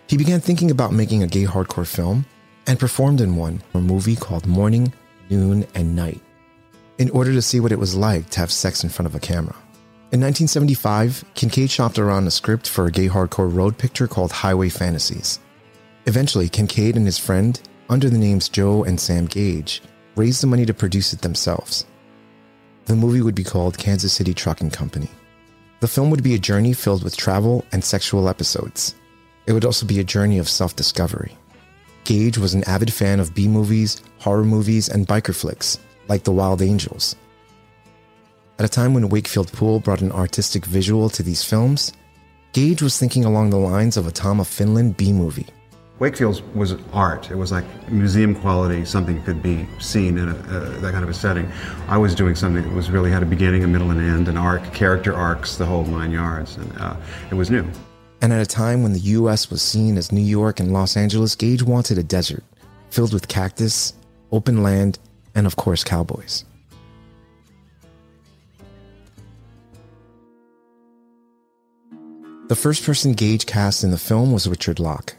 He 0.08 0.16
began 0.16 0.40
thinking 0.40 0.72
about 0.72 0.92
making 0.92 1.22
a 1.22 1.28
gay 1.28 1.44
hardcore 1.44 1.86
film 1.86 2.26
and 2.66 2.80
performed 2.80 3.20
in 3.20 3.36
one, 3.36 3.62
a 3.74 3.78
movie 3.78 4.16
called 4.16 4.44
Morning, 4.48 4.92
Noon, 5.30 5.66
and 5.74 5.96
Night, 5.96 6.20
in 6.98 7.08
order 7.10 7.32
to 7.32 7.42
see 7.42 7.60
what 7.60 7.72
it 7.72 7.78
was 7.78 7.94
like 7.94 8.28
to 8.30 8.40
have 8.40 8.50
sex 8.50 8.84
in 8.84 8.90
front 8.90 9.06
of 9.06 9.14
a 9.14 9.20
camera. 9.20 9.56
In 10.12 10.20
1975, 10.20 11.24
Kincaid 11.34 11.70
shopped 11.70 11.98
around 11.98 12.26
a 12.26 12.32
script 12.32 12.68
for 12.68 12.86
a 12.86 12.90
gay 12.90 13.08
hardcore 13.08 13.52
road 13.52 13.78
picture 13.78 14.08
called 14.08 14.32
Highway 14.32 14.68
Fantasies. 14.68 15.38
Eventually, 16.06 16.48
Kincaid 16.48 16.96
and 16.96 17.06
his 17.06 17.18
friend, 17.18 17.60
under 17.88 18.10
the 18.10 18.18
names 18.18 18.48
Joe 18.48 18.82
and 18.82 18.98
Sam 18.98 19.26
Gage, 19.26 19.82
raised 20.16 20.42
the 20.42 20.48
money 20.48 20.66
to 20.66 20.74
produce 20.74 21.12
it 21.12 21.22
themselves. 21.22 21.86
The 22.86 22.96
movie 22.96 23.20
would 23.20 23.36
be 23.36 23.44
called 23.44 23.78
Kansas 23.78 24.12
City 24.12 24.34
Trucking 24.34 24.70
Company. 24.70 25.08
The 25.78 25.88
film 25.88 26.10
would 26.10 26.24
be 26.24 26.34
a 26.34 26.38
journey 26.38 26.72
filled 26.72 27.04
with 27.04 27.16
travel 27.16 27.64
and 27.70 27.84
sexual 27.84 28.28
episodes. 28.28 28.96
It 29.46 29.52
would 29.52 29.64
also 29.64 29.86
be 29.86 30.00
a 30.00 30.04
journey 30.04 30.38
of 30.38 30.48
self 30.48 30.74
discovery. 30.74 31.38
Gage 32.04 32.38
was 32.38 32.54
an 32.54 32.64
avid 32.64 32.92
fan 32.92 33.20
of 33.20 33.34
B 33.34 33.48
movies, 33.48 34.02
horror 34.18 34.44
movies, 34.44 34.88
and 34.88 35.06
biker 35.06 35.34
flicks, 35.34 35.78
like 36.08 36.24
The 36.24 36.32
Wild 36.32 36.62
Angels. 36.62 37.16
At 38.58 38.66
a 38.66 38.68
time 38.68 38.94
when 38.94 39.08
Wakefield 39.08 39.52
Poole 39.52 39.80
brought 39.80 40.02
an 40.02 40.12
artistic 40.12 40.66
visual 40.66 41.08
to 41.10 41.22
these 41.22 41.42
films, 41.42 41.92
Gage 42.52 42.82
was 42.82 42.98
thinking 42.98 43.24
along 43.24 43.50
the 43.50 43.56
lines 43.56 43.96
of 43.96 44.06
a 44.06 44.10
Tom 44.10 44.40
of 44.40 44.48
Finland 44.48 44.96
B 44.96 45.12
movie. 45.12 45.46
Wakefield 46.00 46.42
was 46.56 46.74
art. 46.92 47.30
It 47.30 47.36
was 47.36 47.52
like 47.52 47.64
museum 47.90 48.34
quality, 48.34 48.86
something 48.86 49.22
could 49.22 49.42
be 49.42 49.66
seen 49.78 50.16
in 50.16 50.30
a, 50.30 50.34
uh, 50.34 50.80
that 50.80 50.92
kind 50.92 51.04
of 51.04 51.10
a 51.10 51.14
setting. 51.14 51.50
I 51.88 51.98
was 51.98 52.14
doing 52.14 52.34
something 52.34 52.62
that 52.62 52.72
was 52.74 52.90
really 52.90 53.10
had 53.10 53.22
a 53.22 53.26
beginning, 53.26 53.64
a 53.64 53.68
middle, 53.68 53.90
and 53.90 54.00
end, 54.00 54.26
an 54.26 54.38
arc, 54.38 54.64
character 54.72 55.14
arcs, 55.14 55.56
the 55.56 55.66
whole 55.66 55.84
nine 55.84 56.10
yards, 56.10 56.56
and 56.56 56.72
uh, 56.78 56.96
it 57.30 57.34
was 57.34 57.50
new. 57.50 57.70
And 58.22 58.32
at 58.32 58.40
a 58.40 58.46
time 58.46 58.82
when 58.82 58.92
the 58.92 59.00
US 59.00 59.50
was 59.50 59.62
seen 59.62 59.96
as 59.96 60.12
New 60.12 60.20
York 60.20 60.60
and 60.60 60.72
Los 60.72 60.96
Angeles, 60.96 61.34
Gage 61.34 61.62
wanted 61.62 61.98
a 61.98 62.02
desert 62.02 62.44
filled 62.90 63.12
with 63.12 63.28
cactus, 63.28 63.94
open 64.32 64.62
land, 64.62 64.98
and 65.34 65.46
of 65.46 65.56
course, 65.56 65.84
cowboys. 65.84 66.44
The 72.48 72.56
first 72.56 72.84
person 72.84 73.12
Gage 73.12 73.46
cast 73.46 73.84
in 73.84 73.92
the 73.92 73.98
film 73.98 74.32
was 74.32 74.48
Richard 74.48 74.80
Locke. 74.80 75.14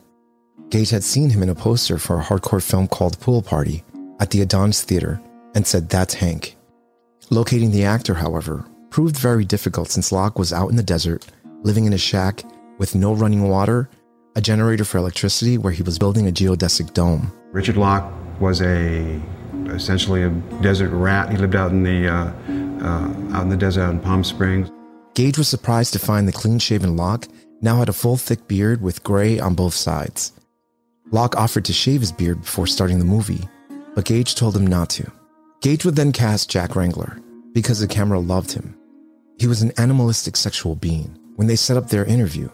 Gage 0.70 0.90
had 0.90 1.04
seen 1.04 1.30
him 1.30 1.42
in 1.42 1.50
a 1.50 1.56
poster 1.56 1.98
for 1.98 2.20
a 2.20 2.24
hardcore 2.24 2.62
film 2.62 2.88
called 2.88 3.20
Pool 3.22 3.42
Party 3.42 3.84
at 4.20 4.32
the 4.32 4.42
Adonis 4.42 4.84
Theater 4.84 5.22
and 5.56 5.66
said, 5.66 5.90
That's 5.90 6.14
Hank. 6.14 6.58
Locating 7.30 7.72
the 7.72 7.86
actor, 7.86 8.14
however, 8.14 8.66
proved 8.90 9.18
very 9.18 9.46
difficult 9.46 9.90
since 9.90 10.12
Locke 10.12 10.38
was 10.38 10.52
out 10.52 10.70
in 10.70 10.76
the 10.76 10.84
desert, 10.84 11.26
living 11.64 11.86
in 11.86 11.94
a 11.94 11.98
shack 11.98 12.44
with 12.82 12.96
no 12.96 13.14
running 13.14 13.48
water, 13.48 13.88
a 14.36 14.42
generator 14.42 14.84
for 14.84 14.98
electricity 14.98 15.56
where 15.56 15.72
he 15.72 15.84
was 15.84 16.00
building 16.00 16.28
a 16.28 16.32
geodesic 16.32 16.92
dome. 16.96 17.32
Richard 17.52 17.78
Locke 17.78 18.12
was 18.40 18.60
a 18.60 19.22
essentially 19.68 20.24
a 20.24 20.30
desert 20.64 20.90
rat. 20.90 21.30
He 21.30 21.38
lived 21.38 21.56
out 21.56 21.70
in 21.70 21.84
the 21.84 22.08
uh, 22.08 22.32
uh, 22.84 23.38
out 23.38 23.44
in 23.44 23.50
the 23.50 23.56
desert 23.56 23.84
out 23.84 23.92
in 23.92 24.00
Palm 24.00 24.24
Springs. 24.24 24.72
Gage 25.14 25.38
was 25.38 25.48
surprised 25.48 25.94
to 25.94 26.00
find 26.00 26.28
the 26.28 26.32
clean-shaven 26.32 26.98
Locke 26.98 27.28
now 27.62 27.76
had 27.76 27.88
a 27.88 27.94
full 27.94 28.18
thick 28.18 28.48
beard 28.48 28.82
with 28.82 29.04
gray 29.04 29.38
on 29.40 29.54
both 29.54 29.76
sides. 29.76 30.32
Locke 31.12 31.36
offered 31.38 31.66
to 31.66 31.74
shave 31.74 32.00
his 32.00 32.12
beard 32.12 32.42
before 32.42 32.66
starting 32.66 32.98
the 32.98 33.06
movie, 33.06 33.48
but 33.94 34.06
Gage 34.06 34.34
told 34.34 34.58
him 34.58 34.66
not 34.66 34.90
to. 34.92 35.12
Gage 35.62 35.86
would 35.86 35.96
then 35.96 36.12
cast 36.12 36.50
Jack 36.50 36.76
Wrangler 36.76 37.20
because 37.54 37.80
the 37.80 37.88
camera 37.88 38.20
loved 38.20 38.52
him. 38.52 38.76
He 39.38 39.46
was 39.46 39.62
an 39.62 39.72
animalistic 39.78 40.36
sexual 40.36 40.76
being. 40.76 41.16
When 41.36 41.48
they 41.48 41.56
set 41.56 41.78
up 41.78 41.88
their 41.88 42.06
interview, 42.06 42.50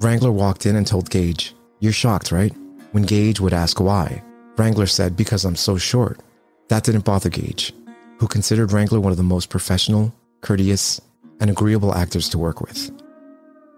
Wrangler 0.00 0.32
walked 0.32 0.64
in 0.64 0.76
and 0.76 0.86
told 0.86 1.10
Gage, 1.10 1.54
You're 1.80 1.92
shocked, 1.92 2.32
right? 2.32 2.54
When 2.92 3.02
Gage 3.02 3.38
would 3.38 3.52
ask 3.52 3.80
why, 3.80 4.22
Wrangler 4.56 4.86
said, 4.86 5.16
Because 5.16 5.44
I'm 5.44 5.56
so 5.56 5.76
short. 5.76 6.20
That 6.68 6.84
didn't 6.84 7.04
bother 7.04 7.28
Gage, 7.28 7.74
who 8.18 8.26
considered 8.26 8.72
Wrangler 8.72 9.00
one 9.00 9.12
of 9.12 9.18
the 9.18 9.22
most 9.22 9.50
professional, 9.50 10.14
courteous, 10.40 11.00
and 11.38 11.50
agreeable 11.50 11.94
actors 11.94 12.30
to 12.30 12.38
work 12.38 12.60
with. 12.62 12.90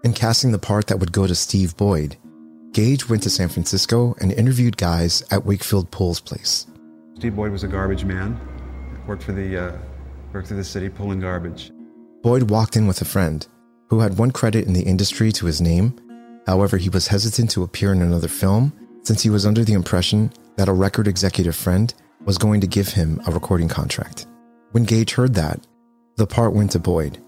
In 0.05 0.13
casting 0.13 0.53
the 0.53 0.59
part 0.59 0.87
that 0.87 0.99
would 1.01 1.13
go 1.13 1.27
to 1.27 1.35
Steve 1.35 1.77
Boyd, 1.77 2.17
Gage 2.73 3.09
went 3.09 3.23
to 3.25 3.31
San 3.31 3.49
Francisco 3.49 4.15
and 4.21 4.33
interviewed 4.33 4.77
guys 4.77 5.23
at 5.31 5.45
Wakefield 5.45 5.91
Poole's 5.91 6.21
place. 6.21 6.67
Steve 7.17 7.35
Boyd 7.35 7.51
was 7.53 7.65
a 7.65 7.69
garbage 7.69 8.05
man, 8.05 8.39
worked 9.07 9.25
for 9.25 9.33
the 9.33 9.57
uh, 9.57 9.79
worked 10.33 10.49
for 10.49 10.55
the 10.55 10.65
city 10.65 10.89
pulling 10.89 11.21
garbage. 11.21 11.73
Boyd 12.23 12.51
walked 12.51 12.77
in 12.77 12.87
with 12.87 13.01
a 13.03 13.05
friend 13.05 13.47
who 13.89 14.01
had 14.01 14.17
one 14.19 14.31
credit 14.31 14.67
in 14.67 14.73
the 14.73 14.83
industry 14.83 15.33
to 15.33 15.47
his 15.47 15.61
name. 15.61 15.95
However, 16.47 16.77
he 16.77 16.89
was 16.89 17.09
hesitant 17.09 17.51
to 17.53 17.63
appear 17.63 17.93
in 17.93 18.03
another 18.03 18.29
film 18.29 18.73
since 19.03 19.23
he 19.23 19.31
was 19.31 19.47
under 19.47 19.65
the 19.65 19.73
impression 19.73 20.33
that 20.57 20.69
a 20.69 20.73
record 20.73 21.09
executive 21.09 21.57
friend 21.57 21.93
was 22.25 22.39
going 22.39 22.61
to 22.61 22.67
give 22.67 22.89
him 22.89 23.21
a 23.27 23.33
recording 23.33 23.69
contract. 23.69 24.27
When 24.73 24.85
Gage 24.85 25.15
heard 25.15 25.35
that, 25.35 25.61
the 26.17 26.27
part 26.27 26.55
went 26.55 26.71
to 26.73 26.79
Boyd. 26.79 27.19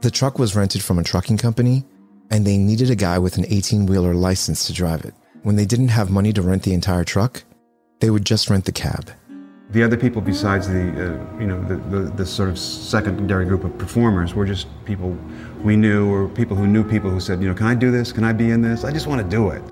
The 0.00 0.10
truck 0.10 0.38
was 0.38 0.56
rented 0.56 0.82
from 0.82 0.98
a 0.98 1.02
trucking 1.02 1.38
company, 1.38 1.84
and 2.30 2.46
they 2.46 2.58
needed 2.58 2.90
a 2.90 2.96
guy 2.96 3.18
with 3.18 3.36
an 3.36 3.46
18 3.48 3.86
wheeler 3.86 4.14
license 4.14 4.66
to 4.66 4.72
drive 4.72 5.04
it. 5.04 5.14
When 5.42 5.56
they 5.56 5.66
didn't 5.66 5.88
have 5.88 6.10
money 6.10 6.32
to 6.32 6.42
rent 6.42 6.62
the 6.62 6.74
entire 6.74 7.04
truck, 7.04 7.44
they 8.00 8.10
would 8.10 8.24
just 8.24 8.48
rent 8.48 8.64
the 8.64 8.72
cab. 8.72 9.10
The 9.72 9.82
other 9.82 9.96
people 9.96 10.20
besides 10.20 10.68
the, 10.68 10.80
uh, 10.80 11.40
you 11.40 11.46
know, 11.46 11.58
the, 11.64 11.76
the, 11.76 11.98
the, 12.10 12.26
sort 12.26 12.50
of 12.50 12.58
secondary 12.58 13.46
group 13.46 13.64
of 13.64 13.76
performers 13.78 14.34
were 14.34 14.44
just 14.44 14.66
people 14.84 15.16
we 15.62 15.76
knew 15.76 16.12
or 16.12 16.28
people 16.28 16.54
who 16.54 16.66
knew 16.66 16.84
people 16.84 17.08
who 17.08 17.20
said, 17.20 17.40
you 17.40 17.48
know, 17.48 17.54
can 17.54 17.66
I 17.66 17.74
do 17.74 17.90
this? 17.90 18.12
Can 18.12 18.22
I 18.22 18.34
be 18.34 18.50
in 18.50 18.60
this? 18.60 18.84
I 18.84 18.92
just 18.92 19.06
want 19.06 19.22
to 19.22 19.28
do 19.28 19.48
it. 19.48 19.62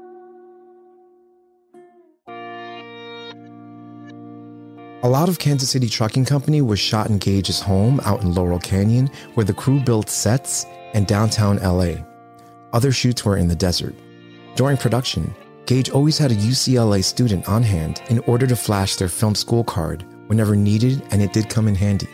A 5.02 5.08
lot 5.08 5.28
of 5.28 5.38
Kansas 5.38 5.68
City 5.68 5.90
Trucking 5.90 6.24
Company 6.24 6.62
was 6.62 6.80
shot 6.80 7.10
in 7.10 7.18
Gage's 7.18 7.60
home 7.60 8.00
out 8.04 8.22
in 8.22 8.32
Laurel 8.32 8.58
Canyon, 8.58 9.10
where 9.34 9.44
the 9.44 9.52
crew 9.52 9.80
built 9.80 10.08
sets, 10.08 10.64
and 10.94 11.06
downtown 11.06 11.58
LA. 11.58 11.96
Other 12.72 12.90
shoots 12.90 13.22
were 13.22 13.36
in 13.36 13.48
the 13.48 13.54
desert. 13.54 13.94
During 14.56 14.78
production, 14.78 15.34
Gage 15.70 15.90
always 15.90 16.18
had 16.18 16.32
a 16.32 16.34
UCLA 16.50 17.04
student 17.04 17.48
on 17.48 17.62
hand 17.62 18.02
in 18.08 18.18
order 18.26 18.44
to 18.44 18.56
flash 18.56 18.96
their 18.96 19.06
film 19.06 19.36
school 19.36 19.62
card 19.62 20.04
whenever 20.26 20.56
needed, 20.56 21.00
and 21.12 21.22
it 21.22 21.32
did 21.32 21.48
come 21.48 21.68
in 21.68 21.76
handy. 21.76 22.08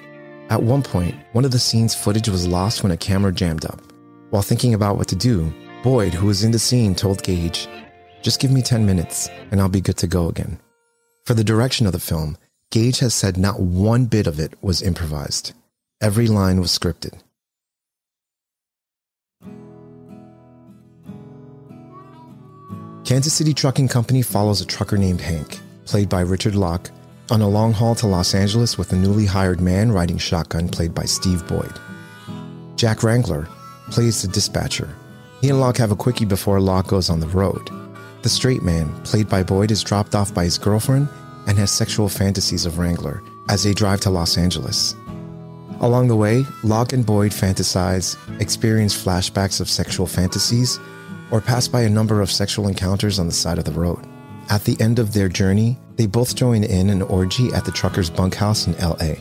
At 0.51 0.63
one 0.63 0.83
point, 0.83 1.15
one 1.33 1.47
of 1.47 1.53
the 1.53 1.59
scene's 1.59 1.95
footage 1.95 2.29
was 2.29 2.47
lost 2.47 2.83
when 2.83 2.93
a 2.93 2.99
camera 2.99 3.33
jammed 3.33 3.65
up. 3.65 3.81
While 4.29 4.43
thinking 4.43 4.75
about 4.75 4.99
what 4.99 5.09
to 5.09 5.17
do, 5.17 5.51
Boyd, 5.83 6.13
who 6.13 6.27
was 6.27 6.45
in 6.45 6.51
the 6.51 6.59
scene, 6.59 6.95
told 6.95 7.23
Gage, 7.23 7.67
Just 8.21 8.41
give 8.41 8.51
me 8.51 8.61
10 8.61 8.85
minutes 8.85 9.31
and 9.51 9.59
I'll 9.59 9.71
be 9.71 9.81
good 9.81 9.97
to 9.99 10.07
go 10.07 10.29
again. 10.29 10.61
For 11.25 11.33
the 11.33 11.43
direction 11.43 11.87
of 11.87 11.93
the 11.93 11.99
film, 11.99 12.37
Gage 12.71 12.99
has 12.99 13.15
said 13.15 13.39
not 13.39 13.59
one 13.59 14.05
bit 14.05 14.27
of 14.27 14.39
it 14.39 14.53
was 14.61 14.83
improvised. 14.83 15.55
Every 16.03 16.27
line 16.27 16.61
was 16.61 16.79
scripted. 16.79 17.23
Kansas 23.07 23.35
City 23.35 23.55
Trucking 23.55 23.87
Company 23.87 24.21
follows 24.21 24.61
a 24.61 24.67
trucker 24.67 24.97
named 24.97 25.21
Hank, 25.21 25.61
played 25.85 26.09
by 26.09 26.23
Richard 26.23 26.57
Locke, 26.57 26.91
on 27.31 27.41
a 27.41 27.49
long 27.49 27.73
haul 27.73 27.95
to 27.95 28.07
Los 28.09 28.35
Angeles 28.35 28.77
with 28.77 28.93
a 28.93 28.97
newly 28.97 29.25
hired 29.25 29.61
man 29.61 29.93
riding 29.93 30.19
shotgun, 30.19 30.69
played 30.69 30.93
by 30.93 31.05
Steve 31.05 31.47
Boyd. 31.47 31.73
Jack 32.75 33.05
Wrangler 33.05 33.47
plays 33.93 34.23
the 34.23 34.29
dispatcher. 34.29 34.93
He 35.41 35.51
and 35.51 35.61
Locke 35.61 35.77
have 35.77 35.93
a 35.93 35.97
quickie 35.97 36.25
before 36.25 36.59
Locke 36.59 36.89
goes 36.89 37.09
on 37.09 37.21
the 37.21 37.29
road. 37.29 37.71
The 38.23 38.29
straight 38.29 38.65
man, 38.65 38.93
played 39.05 39.29
by 39.29 39.45
Boyd, 39.45 39.71
is 39.71 39.85
dropped 39.85 40.17
off 40.17 40.35
by 40.35 40.43
his 40.43 40.59
girlfriend 40.59 41.09
and 41.47 41.57
has 41.59 41.71
sexual 41.71 42.09
fantasies 42.09 42.67
of 42.67 42.79
Wrangler 42.79 43.23
as 43.49 43.63
they 43.63 43.73
drive 43.73 44.01
to 44.01 44.11
Los 44.11 44.37
Angeles. 44.37 44.97
Along 45.79 46.09
the 46.09 46.17
way, 46.17 46.45
Locke 46.65 46.93
and 46.93 47.07
Boyd 47.07 47.31
fantasize, 47.31 48.17
experience 48.41 49.01
flashbacks 49.01 49.61
of 49.61 49.71
sexual 49.71 50.09
fantasies, 50.09 50.81
or 51.31 51.41
pass 51.41 51.69
by 51.69 51.83
a 51.83 51.91
number 51.91 52.21
of 52.21 52.31
sexual 52.31 52.69
encounters 52.69 53.19
on 53.19 53.27
the 53.27 53.33
side 53.33 53.59
of 53.59 53.65
the 53.65 53.73
road. 53.73 53.99
At 54.49 54.65
the 54.65 54.81
end 54.81 54.99
of 54.99 55.13
their 55.13 55.29
journey, 55.29 55.79
they 55.97 56.07
both 56.07 56.37
join 56.37 56.63
in 56.63 56.91
an 56.91 57.03
orgy 57.03 57.53
at 57.53 57.65
the 57.65 57.73
trucker's 57.73 58.11
bunkhouse 58.11 58.67
in 58.67 58.77
LA. 58.79 59.17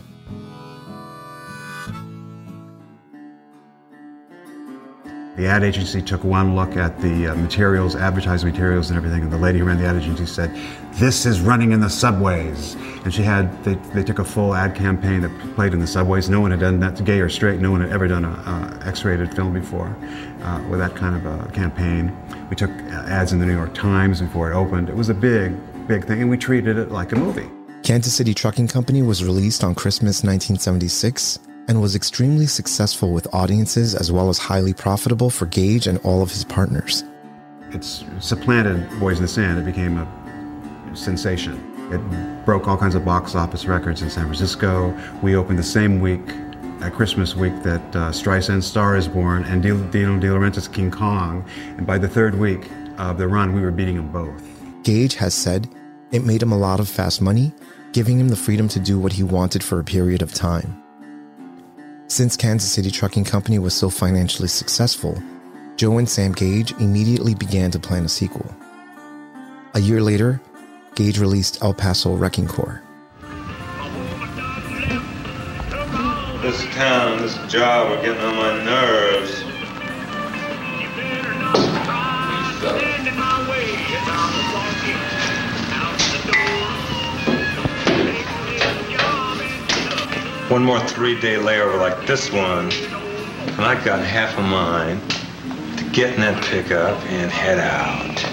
The 5.35 5.47
ad 5.47 5.65
agency 5.65 6.01
took 6.01 6.23
one 6.23 6.55
look 6.55 6.77
at 6.77 6.97
the 7.01 7.27
uh, 7.27 7.35
materials, 7.35 7.93
advertising 7.93 8.49
materials, 8.49 8.89
and 8.89 8.95
everything, 8.95 9.21
and 9.21 9.31
the 9.31 9.37
lady 9.37 9.59
who 9.59 9.65
ran 9.65 9.77
the 9.77 9.85
ad 9.85 9.97
agency 9.97 10.25
said, 10.25 10.49
"This 10.93 11.25
is 11.25 11.41
running 11.41 11.73
in 11.73 11.81
the 11.81 11.89
subways." 11.89 12.75
And 13.03 13.13
she 13.13 13.21
had 13.21 13.61
they, 13.65 13.75
they 13.93 14.01
took 14.01 14.19
a 14.19 14.23
full 14.23 14.55
ad 14.55 14.75
campaign 14.75 15.21
that 15.21 15.55
played 15.55 15.73
in 15.73 15.79
the 15.79 15.87
subways. 15.87 16.29
No 16.29 16.39
one 16.39 16.51
had 16.51 16.61
done 16.61 16.79
that, 16.79 17.03
gay 17.03 17.19
or 17.19 17.27
straight. 17.27 17.59
No 17.59 17.69
one 17.69 17.81
had 17.81 17.91
ever 17.91 18.07
done 18.07 18.23
a, 18.23 18.29
a 18.29 18.87
X-rated 18.87 19.35
film 19.35 19.53
before 19.53 19.93
uh, 20.43 20.63
with 20.69 20.79
that 20.79 20.95
kind 20.95 21.17
of 21.17 21.25
a 21.25 21.51
campaign. 21.51 22.15
We 22.49 22.55
took 22.55 22.71
ads 22.91 23.33
in 23.33 23.39
the 23.39 23.45
New 23.45 23.55
York 23.55 23.73
Times 23.73 24.21
before 24.21 24.49
it 24.51 24.55
opened. 24.55 24.87
It 24.87 24.95
was 24.95 25.09
a 25.09 25.13
big, 25.13 25.53
big 25.85 26.05
thing, 26.05 26.21
and 26.21 26.29
we 26.29 26.37
treated 26.37 26.77
it 26.77 26.91
like 26.91 27.11
a 27.11 27.17
movie. 27.17 27.49
Kansas 27.83 28.13
City 28.13 28.33
Trucking 28.33 28.69
Company 28.69 29.01
was 29.01 29.21
released 29.21 29.65
on 29.65 29.75
Christmas 29.75 30.23
1976 30.23 31.39
and 31.67 31.81
was 31.81 31.95
extremely 31.95 32.45
successful 32.45 33.11
with 33.11 33.33
audiences 33.33 33.95
as 33.95 34.11
well 34.11 34.29
as 34.29 34.37
highly 34.37 34.73
profitable 34.73 35.29
for 35.29 35.45
Gage 35.45 35.87
and 35.87 35.97
all 35.99 36.21
of 36.21 36.31
his 36.31 36.43
partners. 36.43 37.03
It's 37.71 38.03
supplanted 38.19 38.87
Boys 38.99 39.17
in 39.17 39.23
the 39.23 39.27
Sand. 39.27 39.59
It 39.59 39.65
became 39.65 39.97
a 39.97 40.95
sensation. 40.95 41.59
It 41.91 42.45
broke 42.45 42.67
all 42.67 42.77
kinds 42.77 42.95
of 42.95 43.03
box 43.03 43.35
office 43.35 43.65
records 43.65 44.01
in 44.01 44.09
San 44.09 44.25
Francisco. 44.25 44.97
We 45.21 45.35
opened 45.35 45.59
the 45.59 45.63
same 45.63 45.99
week, 45.99 46.21
at 46.81 46.93
Christmas 46.93 47.35
week, 47.35 47.53
that 47.63 47.95
uh, 47.95 48.11
Streisand's 48.11 48.65
Star 48.65 48.95
is 48.95 49.07
Born 49.07 49.43
and 49.45 49.61
Dino 49.61 50.19
De 50.19 50.27
Laurentiis' 50.27 50.71
King 50.71 50.91
Kong. 50.91 51.45
And 51.77 51.85
by 51.85 51.97
the 51.97 52.07
third 52.07 52.35
week 52.35 52.69
of 52.97 53.17
the 53.17 53.27
run, 53.27 53.53
we 53.53 53.61
were 53.61 53.71
beating 53.71 53.97
them 53.97 54.11
both. 54.11 54.43
Gage 54.83 55.15
has 55.15 55.33
said 55.33 55.67
it 56.11 56.23
made 56.23 56.41
him 56.41 56.51
a 56.51 56.57
lot 56.57 56.79
of 56.79 56.87
fast 56.87 57.21
money, 57.21 57.51
giving 57.91 58.19
him 58.19 58.29
the 58.29 58.35
freedom 58.35 58.67
to 58.69 58.79
do 58.79 58.99
what 58.99 59.13
he 59.13 59.23
wanted 59.23 59.63
for 59.63 59.79
a 59.79 59.83
period 59.83 60.21
of 60.21 60.33
time. 60.33 60.81
Since 62.07 62.37
Kansas 62.37 62.71
City 62.71 62.91
Trucking 62.91 63.23
Company 63.23 63.57
was 63.57 63.73
so 63.73 63.89
financially 63.89 64.47
successful, 64.47 65.21
Joe 65.75 65.97
and 65.97 66.07
Sam 66.07 66.33
Gage 66.33 66.71
immediately 66.73 67.33
began 67.33 67.71
to 67.71 67.79
plan 67.79 68.05
a 68.05 68.09
sequel. 68.09 68.45
A 69.73 69.79
year 69.79 70.01
later, 70.01 70.39
Gage 70.93 71.19
released 71.19 71.63
El 71.63 71.73
Paso 71.73 72.15
Wrecking 72.15 72.47
Corps. 72.47 72.81
This 76.43 76.63
town, 76.75 77.23
this 77.23 77.35
job 77.51 77.91
are 77.91 78.01
getting 78.03 78.21
on 78.21 78.35
my 78.35 78.63
nerves. 78.63 79.44
One 90.49 90.63
more 90.63 90.79
three-day 90.79 91.37
layover 91.37 91.79
like 91.79 92.05
this 92.05 92.31
one, 92.31 92.71
and 92.71 93.61
I 93.61 93.83
got 93.83 94.05
half 94.05 94.37
a 94.37 94.43
mind 94.43 95.01
to 95.79 95.89
get 95.89 96.13
in 96.13 96.21
that 96.21 96.43
pickup 96.43 97.01
and 97.07 97.31
head 97.31 97.57
out. 97.57 98.23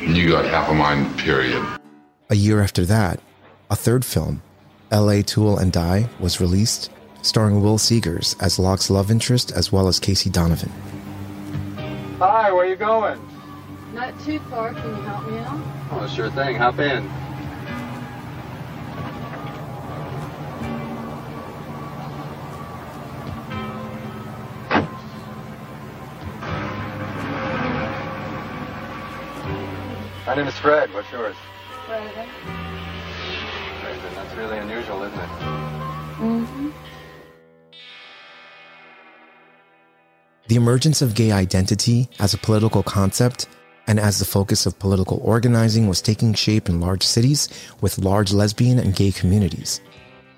You 0.00 0.30
got 0.30 0.46
half 0.46 0.70
a 0.70 0.74
mind, 0.74 1.18
period. 1.18 1.62
A 2.30 2.34
year 2.34 2.62
after 2.62 2.86
that, 2.86 3.20
a 3.70 3.76
third 3.76 4.06
film, 4.06 4.40
L.A. 4.90 5.22
Tool 5.22 5.58
and 5.58 5.70
Die, 5.70 6.08
was 6.18 6.40
released, 6.40 6.90
starring 7.20 7.60
Will 7.62 7.76
Seagers 7.76 8.42
as 8.42 8.58
Locke's 8.58 8.88
love 8.88 9.10
interest 9.10 9.52
as 9.52 9.70
well 9.70 9.86
as 9.86 10.00
Casey 10.00 10.30
Donovan. 10.30 10.72
Hi, 12.20 12.50
where 12.52 12.64
you 12.64 12.76
going? 12.76 13.20
Not 13.92 14.18
too 14.24 14.38
far. 14.48 14.72
Can 14.72 14.96
you 14.96 15.02
help 15.02 15.30
me 15.30 15.38
out? 15.40 15.60
Oh, 15.90 16.06
sure 16.08 16.30
thing. 16.30 16.56
Hop 16.56 16.78
in. 16.78 17.06
My 30.34 30.40
name 30.40 30.48
is 30.48 30.58
Fred. 30.58 30.92
What's 30.92 31.12
yours? 31.12 31.36
Fred. 31.86 32.10
Fred, 32.10 34.00
that's 34.16 34.34
really 34.34 34.58
unusual, 34.58 35.04
isn't 35.04 35.16
it? 35.16 35.28
Mm-hmm. 36.18 36.70
The 40.48 40.56
emergence 40.56 41.02
of 41.02 41.14
gay 41.14 41.30
identity 41.30 42.08
as 42.18 42.34
a 42.34 42.38
political 42.38 42.82
concept 42.82 43.46
and 43.86 44.00
as 44.00 44.18
the 44.18 44.24
focus 44.24 44.66
of 44.66 44.76
political 44.76 45.20
organizing 45.22 45.86
was 45.86 46.02
taking 46.02 46.34
shape 46.34 46.68
in 46.68 46.80
large 46.80 47.04
cities 47.04 47.48
with 47.80 47.98
large 47.98 48.32
lesbian 48.32 48.80
and 48.80 48.96
gay 48.96 49.12
communities. 49.12 49.80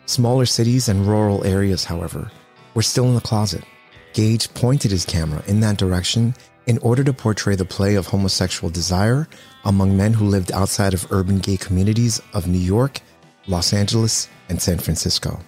Smaller 0.05 0.45
cities 0.45 0.91
and 0.91 1.07
rural 1.07 1.43
areas, 1.47 1.87
however, 1.87 2.31
were 2.75 2.83
still 2.83 3.07
in 3.07 3.15
the 3.15 3.23
closet. 3.23 3.65
Gage 4.13 4.53
pointed 4.53 4.91
his 4.91 5.07
camera 5.07 5.43
in 5.47 5.61
that 5.61 5.79
direction 5.79 6.35
in 6.67 6.79
order 6.79 7.05
to 7.05 7.13
portray 7.13 7.55
the 7.55 7.65
play 7.65 7.95
of 7.95 8.09
homosexual 8.09 8.71
desire 8.71 9.29
among 9.65 9.97
men 9.97 10.13
who 10.13 10.27
lived 10.27 10.53
outside 10.53 10.95
of 10.95 11.11
urban 11.11 11.39
gay 11.39 11.57
communities 11.57 12.21
of 12.35 12.47
New 12.47 12.59
York, 12.59 13.01
Los 13.47 13.73
Angeles, 13.73 14.29
and 14.49 14.61
San 14.61 14.79
Francisco. 14.79 15.41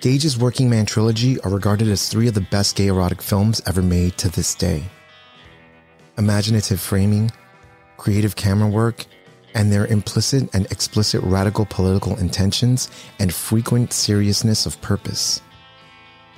Gage's 0.00 0.38
Working 0.38 0.70
Man 0.70 0.86
trilogy 0.86 1.38
are 1.40 1.50
regarded 1.50 1.88
as 1.88 2.08
three 2.08 2.28
of 2.28 2.34
the 2.34 2.40
best 2.40 2.76
gay 2.76 2.86
erotic 2.86 3.20
films 3.20 3.60
ever 3.66 3.82
made 3.82 4.16
to 4.18 4.28
this 4.28 4.54
day. 4.54 4.84
Imaginative 6.16 6.80
framing, 6.80 7.30
creative 7.96 8.34
camera 8.34 8.68
work, 8.68 9.04
and 9.54 9.72
their 9.72 9.86
implicit 9.86 10.48
and 10.54 10.66
explicit 10.66 11.20
radical 11.22 11.66
political 11.66 12.16
intentions 12.16 12.88
and 13.18 13.34
frequent 13.34 13.92
seriousness 13.92 14.64
of 14.64 14.80
purpose. 14.80 15.42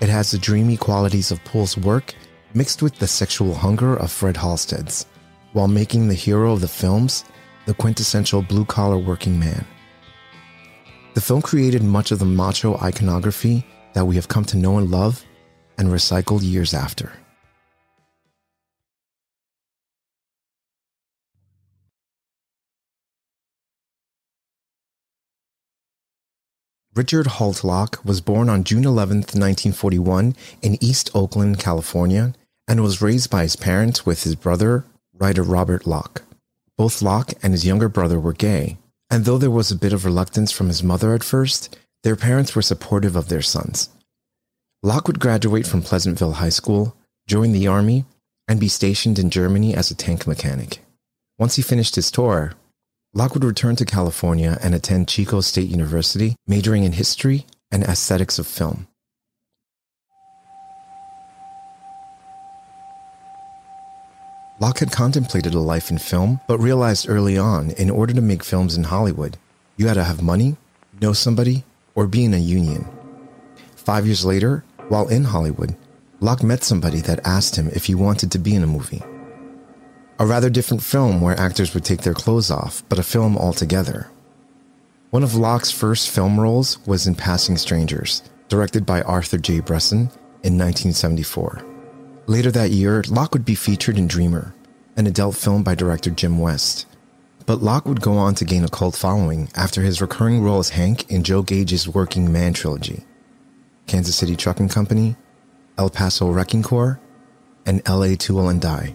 It 0.01 0.09
has 0.09 0.31
the 0.31 0.39
dreamy 0.39 0.77
qualities 0.77 1.31
of 1.31 1.45
Pohl's 1.45 1.77
work 1.77 2.15
mixed 2.55 2.83
with 2.83 2.99
the 2.99 3.07
sexual 3.07 3.55
hunger 3.55 3.97
of 3.97 4.11
Fred 4.11 4.37
Halsted's, 4.37 5.07
while 5.53 5.69
making 5.69 6.09
the 6.09 6.15
hero 6.15 6.53
of 6.53 6.61
the 6.61 6.69
films 6.69 7.25
the 7.67 7.75
quintessential 7.75 8.43
blue 8.43 8.65
collar 8.65 8.99
working 8.99 9.39
man. 9.39 9.65
The 11.15 11.21
film 11.21 11.43
created 11.43 11.83
much 11.83 12.11
of 12.11 12.19
the 12.19 12.25
macho 12.25 12.79
iconography 12.79 13.67
that 13.93 14.07
we 14.07 14.15
have 14.17 14.29
come 14.29 14.45
to 14.47 14.57
know 14.57 14.79
and 14.79 14.91
love 14.91 15.25
and 15.79 15.89
recycled 15.89 16.43
years 16.43 16.75
after. 16.75 17.13
Richard 26.95 27.27
Holt 27.27 27.65
Locke 27.65 28.01
was 28.05 28.21
born 28.21 28.51
on 28.51 28.65
June 28.65 28.85
11, 28.85 29.17
1941, 29.19 30.37
in 30.61 30.77
East 30.85 31.09
Oakland, 31.15 31.59
California, 31.59 32.35
and 32.73 32.83
was 32.83 33.03
raised 33.03 33.29
by 33.29 33.43
his 33.43 33.55
parents 33.55 34.07
with 34.07 34.23
his 34.23 34.35
brother, 34.35 34.87
writer 35.13 35.43
Robert 35.43 35.87
Locke. 35.87 36.23
Both 36.79 37.03
Locke 37.03 37.35
and 37.43 37.53
his 37.53 37.67
younger 37.67 37.91
brother 37.91 38.19
were 38.19 38.33
gay, 38.33 38.79
and 39.11 39.27
though 39.27 39.37
there 39.37 39.51
was 39.51 39.71
a 39.71 39.77
bit 39.77 39.93
of 39.93 40.07
reluctance 40.07 40.51
from 40.51 40.69
his 40.69 40.83
mother 40.83 41.13
at 41.13 41.23
first, 41.23 41.79
their 42.03 42.17
parents 42.17 42.57
were 42.57 42.63
supportive 42.63 43.15
of 43.15 43.29
their 43.29 43.43
sons. 43.43 43.91
Locke 44.83 45.07
would 45.07 45.21
graduate 45.21 45.67
from 45.67 45.83
Pleasantville 45.83 46.33
High 46.33 46.49
School, 46.49 46.97
join 47.27 47.53
the 47.53 47.67
Army, 47.67 48.07
and 48.49 48.59
be 48.59 48.69
stationed 48.69 49.19
in 49.19 49.29
Germany 49.29 49.75
as 49.75 49.91
a 49.91 49.95
tank 49.95 50.27
mechanic. 50.27 50.79
Once 51.39 51.57
he 51.57 51.63
finished 51.63 51.97
his 51.97 52.11
tour, 52.11 52.55
Locke 53.13 53.35
would 53.35 53.45
return 53.45 53.77
to 53.77 53.85
California 53.85 54.57
and 54.63 54.75
attend 54.75 55.09
Chico 55.09 55.43
State 55.43 55.69
University, 55.69 56.37
majoring 56.47 56.85
in 56.85 56.93
history 56.93 57.45
and 57.71 57.85
aesthetics 57.85 58.39
of 58.39 58.47
film. 58.47 58.87
Locke 64.63 64.79
had 64.79 64.93
contemplated 64.93 65.55
a 65.55 65.59
life 65.59 65.91
in 65.91 65.99
film, 65.99 66.39
but 66.47 66.61
realized 66.61 67.09
early 67.09 67.37
on 67.37 67.73
in 67.73 67.91
order 67.91 68.15
to 68.15 68.21
make 68.21 68.45
films 68.45 68.77
in 68.77 68.85
Hollywood, 68.85 69.37
you 69.77 69.89
had 69.89 69.95
to 69.95 70.05
have 70.05 70.23
money, 70.23 70.57
know 71.01 71.13
somebody, 71.13 71.65
or 71.97 72.07
be 72.07 72.25
in 72.25 72.33
a 72.33 72.37
union. 72.37 72.87
Five 73.75 74.07
years 74.07 74.25
later, 74.25 74.63
while 74.87 75.09
in 75.09 75.25
Hollywood, 75.25 75.75
Locke 76.21 76.45
met 76.45 76.63
somebody 76.63 77.01
that 77.01 77.27
asked 77.27 77.57
him 77.57 77.71
if 77.71 77.87
he 77.87 77.97
wanted 77.97 78.31
to 78.31 78.39
be 78.39 78.55
in 78.55 78.63
a 78.63 78.69
movie. 78.69 79.03
A 80.21 80.27
rather 80.27 80.49
different 80.49 80.85
film 80.85 81.21
where 81.21 81.37
actors 81.41 81.75
would 81.75 81.85
take 81.85 82.03
their 82.03 82.15
clothes 82.15 82.49
off, 82.49 82.85
but 82.89 83.01
a 83.01 83.03
film 83.03 83.37
altogether. 83.37 84.11
One 85.11 85.25
of 85.25 85.35
Locke's 85.35 85.73
first 85.73 86.09
film 86.09 86.39
roles 86.39 86.79
was 86.87 87.09
in 87.09 87.17
Passing 87.17 87.57
Strangers, 87.57 88.23
directed 88.49 88.87
by 88.87 89.03
Arthur 89.03 89.39
J. 89.39 89.61
Bressan 89.61 90.09
in 90.45 90.57
1974. 90.57 91.72
Later 92.27 92.53
that 92.53 92.71
year, 92.71 93.03
Locke 93.09 93.33
would 93.33 93.45
be 93.45 93.57
featured 93.57 93.99
in 93.99 94.07
Dreamer, 94.07 94.55
an 94.97 95.09
adult 95.09 95.35
film 95.35 95.65
by 95.65 95.75
director 95.75 96.11
Jim 96.11 96.39
West. 96.39 96.87
But 97.47 97.63
Locke 97.63 97.87
would 97.87 98.01
go 98.01 98.13
on 98.13 98.37
to 98.37 98.45
gain 98.45 98.63
a 98.63 98.69
cult 98.69 98.95
following 98.95 99.49
after 99.57 99.83
his 99.83 100.01
recurring 100.01 100.41
role 100.41 100.61
as 100.61 100.71
Hank 100.71 101.11
in 101.11 101.25
Joe 101.25 101.43
Gage's 101.43 101.89
Working 101.89 102.33
Man 102.33 102.53
trilogy 102.53 103.05
Kansas 103.89 104.15
City 104.15 104.37
Trucking 104.37 104.69
Company, 104.69 105.17
El 105.77 105.91
Paso 105.91 106.31
Wrecking 106.31 106.63
Corps, 106.63 107.01
and 107.67 107.83
LA 107.89 108.15
Tool 108.17 108.49
and 108.49 108.61
Die. 108.61 108.95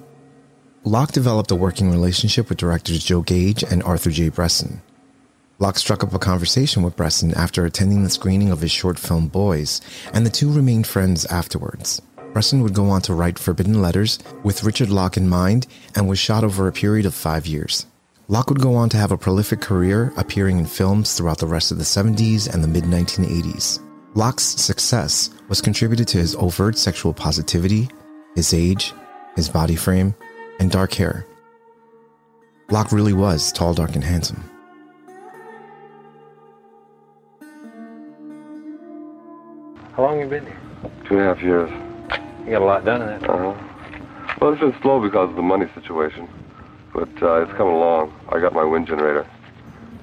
Locke 0.86 1.12
developed 1.12 1.52
a 1.52 1.56
working 1.56 1.92
relationship 1.92 2.48
with 2.48 2.58
directors 2.58 3.04
Joe 3.04 3.22
Gage 3.22 3.62
and 3.62 3.84
Arthur 3.84 4.10
J. 4.10 4.30
Bressan. 4.30 4.80
Locke 5.60 5.78
struck 5.78 6.02
up 6.02 6.14
a 6.14 6.20
conversation 6.20 6.82
with 6.82 6.96
Bressan 6.96 7.36
after 7.36 7.66
attending 7.66 8.04
the 8.04 8.10
screening 8.10 8.52
of 8.52 8.62
his 8.62 8.72
short 8.72 8.98
film 8.98 9.28
Boys, 9.28 9.82
and 10.14 10.26
the 10.26 10.30
two 10.30 10.50
remained 10.50 10.88
friends 10.88 11.26
afterwards. 11.26 12.02
Bressan 12.34 12.62
would 12.64 12.74
go 12.74 12.90
on 12.90 13.02
to 13.04 13.14
write 13.14 13.40
Forbidden 13.40 13.82
Letters 13.82 14.20
with 14.44 14.64
Richard 14.64 14.90
Locke 14.90 15.18
in 15.18 15.28
mind 15.28 15.68
and 15.96 16.08
was 16.08 16.20
shot 16.20 16.44
over 16.44 16.68
a 16.68 16.72
period 16.72 17.06
of 17.06 17.16
five 17.16 17.48
years. 17.48 17.86
Locke 18.28 18.50
would 18.50 18.62
go 18.62 18.76
on 18.76 18.90
to 18.90 18.98
have 18.98 19.12
a 19.12 19.18
prolific 19.18 19.62
career 19.62 20.14
appearing 20.18 20.60
in 20.60 20.66
films 20.66 21.14
throughout 21.14 21.38
the 21.38 21.48
rest 21.48 21.72
of 21.72 21.78
the 21.78 21.84
70s 21.84 22.54
and 22.54 22.64
the 22.64 22.68
mid 22.68 22.84
1980s. 22.84 23.80
Locke's 24.16 24.44
success 24.44 25.30
was 25.48 25.62
contributed 25.62 26.08
to 26.10 26.18
his 26.18 26.36
overt 26.36 26.78
sexual 26.78 27.14
positivity, 27.14 27.88
his 28.36 28.54
age, 28.54 28.94
his 29.36 29.48
body 29.48 29.76
frame, 29.76 30.14
and 30.60 30.72
dark 30.72 30.94
hair. 30.94 31.26
Locke 32.70 32.92
really 32.92 33.14
was 33.14 33.54
tall, 33.54 33.74
dark, 33.74 33.96
and 33.96 34.04
handsome. 34.04 34.44
How 39.96 40.04
long 40.04 40.20
you 40.20 40.28
been 40.28 40.46
here? 40.46 40.60
Two 41.08 41.18
and 41.18 41.22
a 41.22 41.34
half 41.34 41.42
years. 41.42 41.87
You 42.48 42.54
got 42.54 42.62
a 42.62 42.66
lot 42.66 42.86
done 42.86 43.02
in 43.02 43.08
that. 43.08 43.30
Uh 43.30 43.38
huh. 43.38 44.38
Well, 44.40 44.54
it's 44.54 44.62
been 44.62 44.74
slow 44.82 45.02
because 45.02 45.30
of 45.30 45.36
the 45.36 45.42
money 45.42 45.66
situation, 45.76 46.30
but 46.94 47.10
uh, 47.22 47.42
it's 47.42 47.52
coming 47.58 47.74
along. 47.74 48.18
I 48.30 48.40
got 48.40 48.54
my 48.54 48.64
wind 48.64 48.88
generator, 48.88 49.30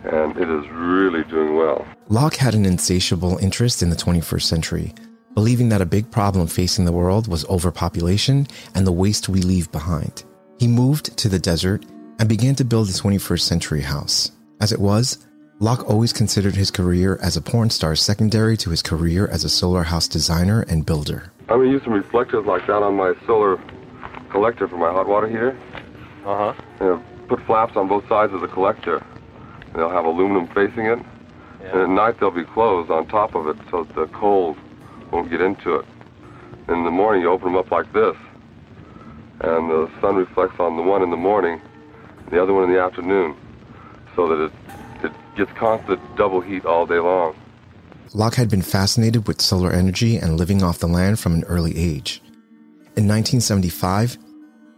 and 0.05 0.37
it 0.37 0.51
is 0.51 0.71
really 0.71 1.25
doing 1.25 1.57
well. 1.57 1.87
Locke 2.11 2.35
had 2.35 2.55
an 2.55 2.67
insatiable 2.67 3.39
interest 3.39 3.83
in 3.83 3.89
the 3.89 3.97
21st 3.97 4.43
century, 4.43 4.93
believing 5.33 5.71
that 5.71 5.81
a 5.81 5.87
big 5.87 6.11
problem 6.11 6.47
facing 6.47 6.85
the 6.85 6.93
world 6.93 7.29
was 7.29 7.47
overpopulation 7.47 8.47
and 8.75 8.87
the 8.87 8.93
waste 8.93 9.31
we 9.31 9.41
leave 9.41 9.73
behind. 9.73 10.25
He 10.59 10.69
moved 10.69 11.17
to 11.17 11.31
the 11.31 11.39
desert 11.39 11.87
and 12.19 12.29
began 12.29 12.55
to 12.57 12.65
build 12.65 12.91
a 12.91 12.93
21st 12.93 13.41
century 13.41 13.81
house. 13.81 14.33
As 14.61 14.71
it 14.71 14.81
was, 14.81 15.27
Locke 15.61 15.89
always 15.89 16.13
considered 16.13 16.57
his 16.57 16.71
career 16.71 17.19
as 17.23 17.39
a 17.39 17.41
porn 17.41 17.71
star 17.71 17.97
secondary 17.97 18.59
to 18.59 18.69
his 18.69 18.83
career 18.83 19.29
as 19.29 19.45
a 19.45 19.49
solar 19.49 19.85
house 19.85 20.09
designer 20.09 20.61
and 20.69 20.85
builder. 20.85 21.33
I'm 21.47 21.59
gonna 21.59 21.71
use 21.71 21.83
some 21.83 21.93
reflectors 21.93 22.47
like 22.47 22.67
that 22.69 22.83
on 22.83 22.97
my 22.97 23.13
solar 23.27 23.61
collector 24.31 24.67
for 24.67 24.79
my 24.79 24.91
hot 24.91 25.07
water 25.07 25.29
heater. 25.29 25.59
Uh 26.25 26.53
huh. 26.53 26.63
You 26.81 26.87
know, 26.87 27.03
put 27.29 27.45
flaps 27.45 27.77
on 27.77 27.87
both 27.87 28.09
sides 28.09 28.33
of 28.33 28.41
the 28.41 28.49
collector. 28.49 29.05
And 29.67 29.75
they'll 29.75 29.91
have 29.91 30.07
aluminum 30.07 30.47
facing 30.49 30.87
it. 30.87 30.99
Yeah. 31.61 31.73
And 31.73 31.81
at 31.83 31.89
night 31.91 32.19
they'll 32.19 32.31
be 32.31 32.45
closed 32.45 32.91
on 32.91 33.07
top 33.09 33.35
of 33.35 33.47
it 33.49 33.59
so 33.71 33.85
that 33.85 33.95
the 33.95 34.07
cold 34.07 34.57
won't 35.11 35.31
get 35.31 35.43
into 35.43 35.75
it. 35.77 35.85
And 36.67 36.79
in 36.79 36.85
the 36.85 36.91
morning 36.91 37.21
you 37.21 37.31
open 37.31 37.49
them 37.49 37.57
up 37.57 37.71
like 37.71 37.93
this. 37.93 38.17
And 39.41 39.69
the 39.69 39.91
sun 40.01 40.17
reflects 40.17 40.59
on 40.59 40.77
the 40.77 40.83
one 40.83 41.03
in 41.03 41.11
the 41.11 41.17
morning, 41.17 41.61
the 42.31 42.43
other 42.43 42.55
one 42.55 42.65
in 42.65 42.73
the 42.73 42.81
afternoon, 42.81 43.37
so 44.17 44.29
that 44.29 44.45
it, 44.47 44.53
it 45.05 45.13
gets 45.37 45.53
constant 45.53 46.01
double 46.17 46.41
heat 46.41 46.65
all 46.65 46.87
day 46.87 47.01
long. 47.01 47.37
Locke 48.13 48.35
had 48.35 48.51
been 48.51 48.63
fascinated 48.63 49.27
with 49.27 49.41
solar 49.41 49.73
energy 49.73 50.17
and 50.17 50.37
living 50.37 50.63
off 50.63 50.79
the 50.79 50.87
land 50.87 51.19
from 51.19 51.35
an 51.35 51.45
early 51.45 51.77
age. 51.77 52.21
In 52.97 53.09
1975, 53.09 54.19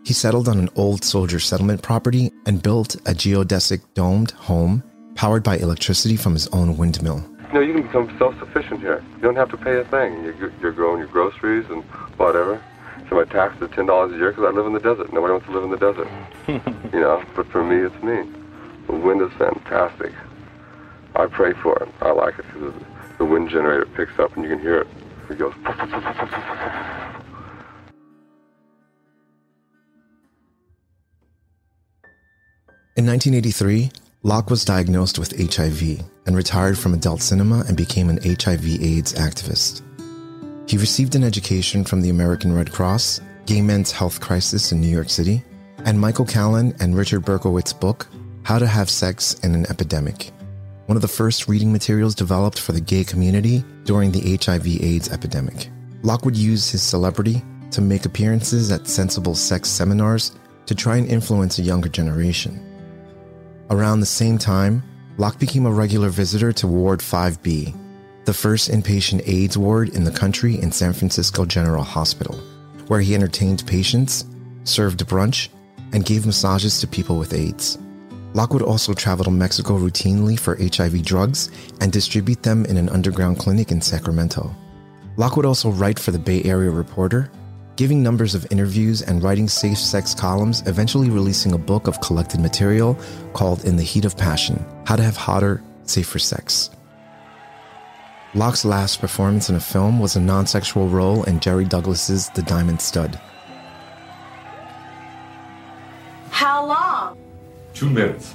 he 0.05 0.15
settled 0.15 0.49
on 0.49 0.59
an 0.59 0.69
old 0.77 1.05
soldier 1.05 1.41
settlement 1.41 1.83
property 1.83 2.31
and 2.47 2.62
built 2.62 2.95
a 2.95 3.12
geodesic 3.12 3.81
domed 3.95 4.31
home 4.31 4.83
powered 5.17 5.43
by 5.43 5.57
electricity 5.57 6.17
from 6.17 6.35
his 6.35 6.47
own 6.49 6.77
windmill. 6.77 7.25
You 7.49 7.55
know, 7.55 7.61
you 7.61 7.73
can 7.75 7.83
become 7.83 8.17
self-sufficient 8.19 8.81
here. 8.81 9.05
You 9.17 9.23
don't 9.23 9.37
have 9.37 9.51
to 9.51 9.57
pay 9.57 9.79
a 9.79 9.85
thing. 9.85 10.23
You're, 10.25 10.53
you're 10.61 10.73
growing 10.73 10.99
your 10.99 11.09
groceries 11.09 11.67
and 11.69 11.83
whatever. 12.19 12.62
So 13.09 13.17
my 13.17 13.25
tax 13.25 13.61
is 13.61 13.71
ten 13.71 13.87
dollars 13.87 14.12
a 14.12 14.17
year 14.17 14.31
because 14.31 14.45
I 14.45 14.51
live 14.51 14.67
in 14.67 14.73
the 14.73 14.81
desert. 14.81 15.12
Nobody 15.12 15.33
wants 15.33 15.47
to 15.47 15.53
live 15.53 15.65
in 15.65 15.71
the 15.71 15.77
desert. 15.77 16.09
you 16.93 17.01
know, 17.01 17.23
but 17.35 17.47
for 17.49 17.62
me, 17.62 17.77
it's 17.77 18.03
me. 18.03 18.29
The 18.87 18.95
wind 18.95 19.21
is 19.23 19.33
fantastic. 19.39 20.12
I 21.15 21.27
pray 21.27 21.53
for 21.55 21.77
it. 21.83 21.89
I 22.01 22.12
like 22.12 22.39
it 22.39 22.45
because 22.53 22.75
the 23.19 23.25
wind 23.25 23.51
generator 23.51 23.87
picks 23.97 24.19
up 24.19 24.35
and 24.37 24.45
you 24.45 24.51
can 24.51 24.61
hear 24.61 24.81
it. 24.81 24.89
It 25.31 25.39
goes. 25.39 25.55
In 32.97 33.05
1983, 33.05 33.91
Locke 34.23 34.49
was 34.49 34.65
diagnosed 34.65 35.19
with 35.19 35.55
HIV 35.55 36.01
and 36.27 36.35
retired 36.37 36.79
from 36.79 36.95
adult 36.95 37.21
cinema 37.21 37.65
and 37.69 37.77
became 37.77 38.09
an 38.09 38.19
HIV/AIDS 38.23 39.13
activist. 39.15 39.83
He 40.67 40.77
received 40.79 41.15
an 41.15 41.23
education 41.23 41.85
from 41.85 42.01
the 42.01 42.11
American 42.11 42.53
Red 42.53 42.73
Cross, 42.73 43.21
Gay 43.45 43.63
Men's 43.63 43.93
Health 43.93 44.21
Crisis 44.21 44.73
in 44.73 44.81
New 44.81 44.89
York 44.89 45.11
City, 45.11 45.45
and 45.85 46.01
Michael 46.01 46.25
Callen 46.25 46.75
and 46.81 46.97
Richard 46.97 47.23
Berkowitz's 47.23 47.73
book, 47.73 48.09
How 48.43 48.59
to 48.59 48.67
Have 48.67 48.91
Sex 48.91 49.35
in 49.45 49.55
an 49.55 49.67
Epidemic, 49.71 50.33
one 50.87 50.96
of 50.96 51.03
the 51.03 51.09
first 51.09 51.49
reading 51.49 51.72
materials 51.72 52.14
developed 52.14 52.59
for 52.59 52.72
the 52.72 52.81
gay 52.81 53.05
community 53.05 53.64
during 53.85 54.12
the 54.12 54.37
HIV/AIDS 54.37 55.11
epidemic. 55.11 55.68
Locke 56.03 56.25
would 56.25 56.37
used 56.37 56.70
his 56.70 56.83
celebrity 56.83 57.42
to 57.72 57.81
make 57.81 58.05
appearances 58.05 58.70
at 58.70 58.87
sensible 58.87 59.35
sex 59.35 59.68
seminars 59.68 60.33
to 60.66 60.75
try 60.75 60.96
and 60.96 61.09
influence 61.09 61.59
a 61.59 61.62
younger 61.62 61.88
generation. 61.88 62.61
Around 63.70 64.01
the 64.01 64.07
same 64.07 64.38
time, 64.38 64.83
Locke 65.18 65.38
became 65.38 65.66
a 65.66 65.72
regular 65.72 66.09
visitor 66.09 66.53
to 66.53 66.66
Ward 66.66 67.01
5B, 67.01 67.75
the 68.25 68.35
first 68.35 68.70
inpatient 68.70 69.27
AIDS 69.27 69.59
ward 69.59 69.88
in 69.90 70.05
the 70.05 70.11
country 70.11 70.61
in 70.61 70.70
San 70.70 70.92
Francisco 70.92 71.44
General 71.44 71.83
Hospital, 71.83 72.37
where 72.87 73.01
he 73.01 73.14
entertained 73.14 73.66
patients, 73.66 74.25
served 74.64 75.05
brunch, 75.07 75.49
and 75.92 76.05
gave 76.05 76.27
massages 76.27 76.81
to 76.81 76.87
people 76.87 77.18
with 77.18 77.33
AIDS. 77.33 77.79
Locke 78.37 78.53
would 78.53 78.61
also 78.61 78.92
traveled 78.92 79.25
to 79.25 79.31
Mexico 79.31 79.79
routinely 79.79 80.38
for 80.38 80.59
HIV 80.59 81.03
drugs 81.03 81.51
and 81.81 81.90
distribute 81.90 82.42
them 82.42 82.66
in 82.66 82.77
an 82.77 82.90
underground 82.90 83.38
clinic 83.38 83.72
in 83.72 83.81
Sacramento. 83.81 84.55
Locke 85.16 85.38
would 85.38 85.46
also 85.46 85.70
write 85.70 85.99
for 85.99 86.11
the 86.11 86.18
Bay 86.18 86.42
Area 86.42 86.70
Reporter, 86.70 87.31
giving 87.77 88.03
numbers 88.03 88.35
of 88.35 88.46
interviews 88.51 89.01
and 89.01 89.22
writing 89.22 89.49
safe 89.49 89.79
sex 89.79 90.14
columns, 90.14 90.62
eventually 90.66 91.09
releasing 91.09 91.55
a 91.55 91.59
book 91.59 91.87
of 91.87 92.03
collected 92.03 92.38
material 92.38 92.99
called 93.33 93.64
In 93.64 93.77
the 93.77 93.83
Heat 93.83 94.05
of 94.05 94.18
Passion 94.18 94.62
How 94.85 94.96
to 94.96 95.03
Have 95.03 95.16
Hotter, 95.16 95.62
Safer 95.85 96.18
Sex. 96.18 96.68
Locke's 98.35 98.66
last 98.66 99.01
performance 99.01 99.49
in 99.49 99.57
a 99.57 99.61
film 99.61 99.99
was 99.99 100.14
a 100.14 100.20
non 100.20 100.46
sexual 100.46 100.90
role 100.90 101.25
in 101.25 101.40
Jerry 101.40 101.64
Douglas's 101.64 102.29
The 102.35 102.42
Diamond 102.42 102.83
Stud. 102.83 103.18
How 106.29 106.66
long? 106.66 107.26
Two 107.77 107.91
minutes. 107.91 108.35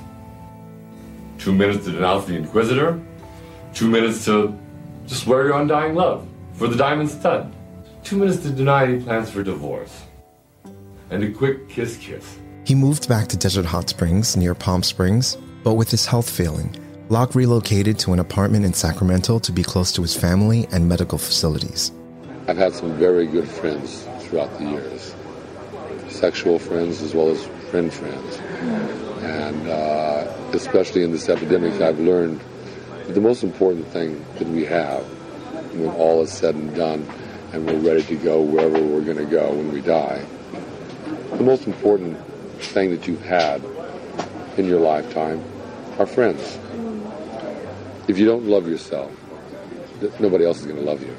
Two 1.39 1.51
minutes 1.51 1.85
to 1.85 1.91
denounce 1.91 2.25
the 2.25 2.35
Inquisitor. 2.35 3.01
Two 3.73 3.89
minutes 3.89 4.23
to 4.25 4.55
just 5.07 5.23
swear 5.23 5.47
your 5.47 5.59
undying 5.59 5.95
love 5.95 6.27
for 6.53 6.67
the 6.67 6.75
Diamond 6.75 7.09
Stud. 7.09 7.51
Two 8.03 8.17
minutes 8.17 8.43
to 8.43 8.51
deny 8.51 8.83
any 8.83 9.01
plans 9.01 9.31
for 9.31 9.41
divorce. 9.41 10.03
And 11.09 11.23
a 11.23 11.31
quick 11.31 11.69
kiss 11.69 11.97
kiss. 11.97 12.37
He 12.65 12.75
moved 12.75 13.09
back 13.09 13.29
to 13.29 13.37
Desert 13.37 13.65
Hot 13.65 13.89
Springs 13.89 14.37
near 14.37 14.53
Palm 14.53 14.83
Springs, 14.83 15.37
but 15.63 15.73
with 15.73 15.89
his 15.89 16.05
health 16.05 16.29
failing, 16.29 16.75
Locke 17.09 17.33
relocated 17.33 17.97
to 17.97 18.13
an 18.13 18.19
apartment 18.19 18.63
in 18.63 18.73
Sacramento 18.73 19.39
to 19.39 19.51
be 19.51 19.63
close 19.63 19.91
to 19.93 20.03
his 20.03 20.15
family 20.15 20.67
and 20.71 20.87
medical 20.87 21.17
facilities. 21.17 21.91
I've 22.47 22.57
had 22.57 22.73
some 22.73 22.93
very 22.93 23.25
good 23.25 23.47
friends 23.47 24.07
throughout 24.19 24.55
the 24.59 24.65
years 24.65 25.15
sexual 26.09 26.59
friends 26.59 27.01
as 27.01 27.15
well 27.15 27.29
as 27.29 27.43
friend 27.71 27.91
friends. 27.91 29.10
And 29.21 29.67
uh, 29.67 30.33
especially 30.53 31.03
in 31.03 31.11
this 31.11 31.29
epidemic, 31.29 31.79
I've 31.79 31.99
learned 31.99 32.41
that 33.05 33.13
the 33.13 33.21
most 33.21 33.43
important 33.43 33.87
thing 33.87 34.25
that 34.39 34.47
we 34.47 34.65
have 34.65 35.03
when 35.73 35.89
all 35.89 36.21
is 36.21 36.31
said 36.31 36.55
and 36.55 36.75
done 36.75 37.07
and 37.53 37.65
we're 37.65 37.79
ready 37.79 38.03
to 38.03 38.15
go 38.15 38.41
wherever 38.41 38.81
we're 38.81 39.01
going 39.01 39.17
to 39.17 39.25
go 39.25 39.51
when 39.53 39.71
we 39.71 39.81
die, 39.81 40.25
the 41.37 41.43
most 41.43 41.67
important 41.67 42.17
thing 42.59 42.91
that 42.91 43.07
you've 43.07 43.23
had 43.23 43.63
in 44.57 44.65
your 44.65 44.79
lifetime 44.79 45.43
are 45.99 46.05
friends. 46.05 46.57
If 48.07 48.17
you 48.17 48.25
don't 48.25 48.45
love 48.45 48.67
yourself, 48.67 49.11
nobody 50.19 50.45
else 50.45 50.59
is 50.61 50.65
going 50.65 50.77
to 50.77 50.83
love 50.83 51.01
you. 51.01 51.15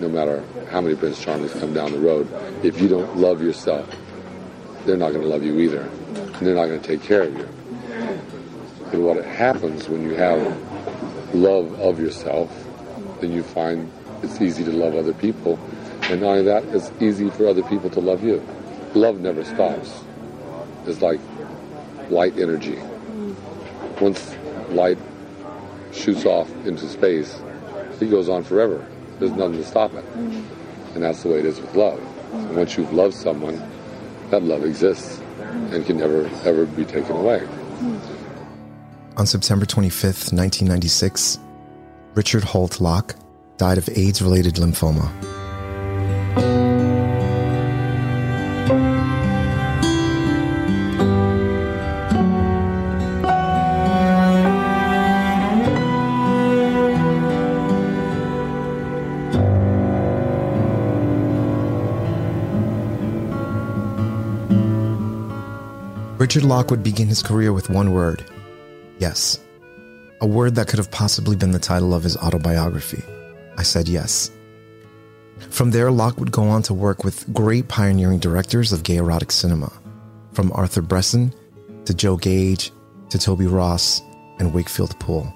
No 0.00 0.08
matter 0.08 0.44
how 0.70 0.80
many 0.80 0.94
Prince 0.94 1.24
Charmings 1.24 1.58
come 1.58 1.74
down 1.74 1.92
the 1.92 1.98
road, 1.98 2.28
if 2.62 2.80
you 2.80 2.88
don't 2.88 3.16
love 3.16 3.42
yourself, 3.42 3.88
they're 4.88 4.96
not 4.96 5.10
going 5.10 5.22
to 5.22 5.28
love 5.28 5.42
you 5.42 5.60
either. 5.60 5.82
And 5.82 6.46
they're 6.46 6.54
not 6.54 6.66
going 6.66 6.80
to 6.80 6.86
take 6.86 7.02
care 7.02 7.22
of 7.22 7.36
you. 7.36 7.48
And 8.90 9.04
what 9.04 9.22
happens 9.22 9.86
when 9.86 10.02
you 10.02 10.14
have 10.14 10.40
love 11.34 11.78
of 11.78 12.00
yourself, 12.00 12.50
then 13.20 13.30
you 13.30 13.42
find 13.42 13.92
it's 14.22 14.40
easy 14.40 14.64
to 14.64 14.72
love 14.72 14.94
other 14.94 15.12
people. 15.12 15.58
And 16.04 16.22
not 16.22 16.28
only 16.28 16.44
that, 16.44 16.64
it's 16.74 16.90
easy 17.00 17.28
for 17.28 17.46
other 17.46 17.62
people 17.62 17.90
to 17.90 18.00
love 18.00 18.24
you. 18.24 18.42
Love 18.94 19.20
never 19.20 19.44
stops. 19.44 20.04
It's 20.86 21.02
like 21.02 21.20
light 22.08 22.38
energy. 22.38 22.78
Once 24.00 24.34
light 24.70 24.96
shoots 25.92 26.24
off 26.24 26.50
into 26.64 26.88
space, 26.88 27.38
it 28.00 28.10
goes 28.10 28.30
on 28.30 28.42
forever. 28.42 28.86
There's 29.18 29.32
nothing 29.32 29.58
to 29.58 29.64
stop 29.64 29.92
it. 29.92 30.04
And 30.94 31.02
that's 31.02 31.22
the 31.24 31.28
way 31.28 31.40
it 31.40 31.44
is 31.44 31.60
with 31.60 31.74
love. 31.74 32.00
And 32.32 32.56
once 32.56 32.78
you've 32.78 32.92
loved 32.92 33.14
someone, 33.14 33.62
that 34.30 34.42
love 34.42 34.64
exists 34.64 35.20
and 35.72 35.84
can 35.86 35.98
never, 35.98 36.26
ever 36.44 36.66
be 36.66 36.84
taken 36.84 37.16
away. 37.16 37.46
On 39.16 39.26
September 39.26 39.66
25th, 39.66 40.32
1996, 40.32 41.38
Richard 42.14 42.44
Holt 42.44 42.80
Locke 42.80 43.16
died 43.56 43.78
of 43.78 43.88
AIDS 43.90 44.22
related 44.22 44.54
lymphoma. 44.54 45.37
Richard 66.28 66.44
Locke 66.44 66.70
would 66.70 66.82
begin 66.82 67.08
his 67.08 67.22
career 67.22 67.54
with 67.54 67.70
one 67.70 67.94
word 67.94 68.22
yes. 68.98 69.40
A 70.20 70.26
word 70.26 70.56
that 70.56 70.68
could 70.68 70.78
have 70.78 70.90
possibly 70.90 71.34
been 71.34 71.52
the 71.52 71.58
title 71.58 71.94
of 71.94 72.02
his 72.02 72.18
autobiography. 72.18 73.02
I 73.56 73.62
said 73.62 73.88
yes. 73.88 74.30
From 75.48 75.70
there, 75.70 75.90
Locke 75.90 76.18
would 76.18 76.30
go 76.30 76.42
on 76.42 76.62
to 76.64 76.74
work 76.74 77.02
with 77.02 77.32
great 77.32 77.68
pioneering 77.68 78.18
directors 78.18 78.74
of 78.74 78.82
gay 78.82 78.96
erotic 78.96 79.32
cinema, 79.32 79.72
from 80.34 80.52
Arthur 80.52 80.82
Bressan 80.82 81.32
to 81.86 81.94
Joe 81.94 82.18
Gage 82.18 82.72
to 83.08 83.18
Toby 83.18 83.46
Ross 83.46 84.02
and 84.38 84.52
Wakefield 84.52 85.00
Poole. 85.00 85.32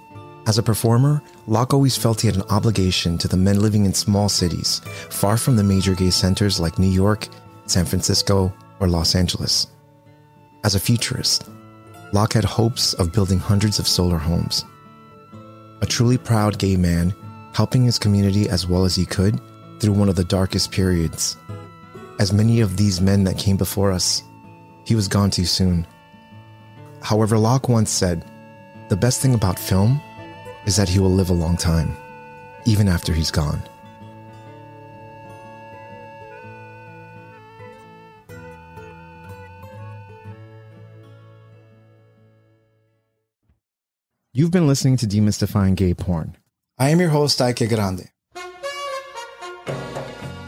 As 0.46 0.58
a 0.58 0.62
performer, 0.62 1.22
Locke 1.46 1.72
always 1.72 1.96
felt 1.96 2.20
he 2.20 2.28
had 2.28 2.36
an 2.36 2.50
obligation 2.50 3.16
to 3.16 3.28
the 3.28 3.38
men 3.38 3.62
living 3.62 3.86
in 3.86 3.94
small 3.94 4.28
cities, 4.28 4.82
far 5.08 5.38
from 5.38 5.56
the 5.56 5.64
major 5.64 5.94
gay 5.94 6.10
centers 6.10 6.60
like 6.60 6.78
New 6.78 6.90
York, 6.90 7.28
San 7.64 7.86
Francisco, 7.86 8.52
or 8.78 8.88
Los 8.88 9.14
Angeles. 9.14 9.68
As 10.64 10.76
a 10.76 10.80
futurist, 10.80 11.48
Locke 12.12 12.34
had 12.34 12.44
hopes 12.44 12.94
of 12.94 13.12
building 13.12 13.38
hundreds 13.38 13.80
of 13.80 13.88
solar 13.88 14.18
homes. 14.18 14.64
A 15.80 15.86
truly 15.86 16.16
proud 16.16 16.58
gay 16.58 16.76
man, 16.76 17.12
helping 17.52 17.84
his 17.84 17.98
community 17.98 18.48
as 18.48 18.66
well 18.66 18.84
as 18.84 18.94
he 18.94 19.04
could 19.04 19.40
through 19.80 19.94
one 19.94 20.08
of 20.08 20.14
the 20.14 20.24
darkest 20.24 20.70
periods. 20.70 21.36
As 22.20 22.32
many 22.32 22.60
of 22.60 22.76
these 22.76 23.00
men 23.00 23.24
that 23.24 23.38
came 23.38 23.56
before 23.56 23.90
us, 23.90 24.22
he 24.84 24.94
was 24.94 25.08
gone 25.08 25.30
too 25.30 25.46
soon. 25.46 25.84
However, 27.02 27.38
Locke 27.38 27.68
once 27.68 27.90
said, 27.90 28.24
The 28.88 28.96
best 28.96 29.20
thing 29.20 29.34
about 29.34 29.58
film 29.58 30.00
is 30.64 30.76
that 30.76 30.88
he 30.88 31.00
will 31.00 31.10
live 31.10 31.30
a 31.30 31.34
long 31.34 31.56
time, 31.56 31.96
even 32.66 32.88
after 32.88 33.12
he's 33.12 33.32
gone. 33.32 33.60
You've 44.34 44.50
been 44.50 44.66
listening 44.66 44.96
to 44.96 45.06
Demystifying 45.06 45.74
Gay 45.74 45.92
Porn. 45.92 46.38
I 46.78 46.88
am 46.88 47.00
your 47.00 47.10
host, 47.10 47.38
Ike 47.42 47.68
Grande. 47.68 48.08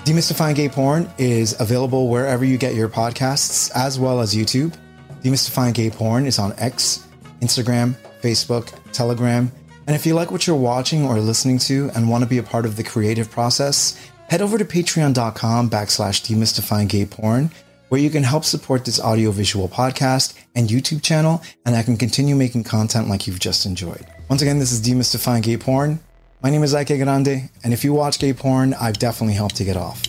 Demystifying 0.06 0.54
Gay 0.54 0.70
Porn 0.70 1.06
is 1.18 1.54
available 1.60 2.08
wherever 2.08 2.46
you 2.46 2.56
get 2.56 2.74
your 2.74 2.88
podcasts, 2.88 3.70
as 3.74 4.00
well 4.00 4.22
as 4.22 4.34
YouTube. 4.34 4.74
Demystifying 5.22 5.74
Gay 5.74 5.90
Porn 5.90 6.24
is 6.24 6.38
on 6.38 6.54
X, 6.56 7.06
Instagram, 7.42 7.94
Facebook, 8.22 8.72
Telegram. 8.92 9.52
And 9.86 9.94
if 9.94 10.06
you 10.06 10.14
like 10.14 10.30
what 10.30 10.46
you're 10.46 10.56
watching 10.56 11.04
or 11.04 11.20
listening 11.20 11.58
to 11.58 11.90
and 11.94 12.08
want 12.08 12.24
to 12.24 12.30
be 12.30 12.38
a 12.38 12.42
part 12.42 12.64
of 12.64 12.76
the 12.76 12.84
creative 12.84 13.30
process, 13.30 14.00
head 14.30 14.40
over 14.40 14.56
to 14.56 14.64
patreon.com 14.64 15.68
backslash 15.68 16.22
demystifying 16.22 16.88
gay 16.88 17.04
porn, 17.04 17.50
where 17.94 18.02
you 18.02 18.10
can 18.10 18.24
help 18.24 18.44
support 18.44 18.84
this 18.84 18.98
audiovisual 18.98 19.68
podcast 19.68 20.34
and 20.56 20.68
YouTube 20.68 21.00
channel, 21.00 21.40
and 21.64 21.76
I 21.76 21.84
can 21.84 21.96
continue 21.96 22.34
making 22.34 22.64
content 22.64 23.06
like 23.06 23.28
you've 23.28 23.38
just 23.38 23.66
enjoyed. 23.66 24.04
Once 24.28 24.42
again, 24.42 24.58
this 24.58 24.72
is 24.72 24.82
Demystifying 24.82 25.44
Gay 25.44 25.56
Porn. 25.56 26.00
My 26.42 26.50
name 26.50 26.64
is 26.64 26.74
Ike 26.74 26.88
Grande, 26.88 27.50
and 27.62 27.72
if 27.72 27.84
you 27.84 27.92
watch 27.92 28.18
gay 28.18 28.32
porn, 28.32 28.74
I've 28.74 28.98
definitely 28.98 29.34
helped 29.34 29.54
to 29.58 29.64
get 29.64 29.76
off. 29.76 30.02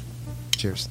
Cheers. 0.58 0.90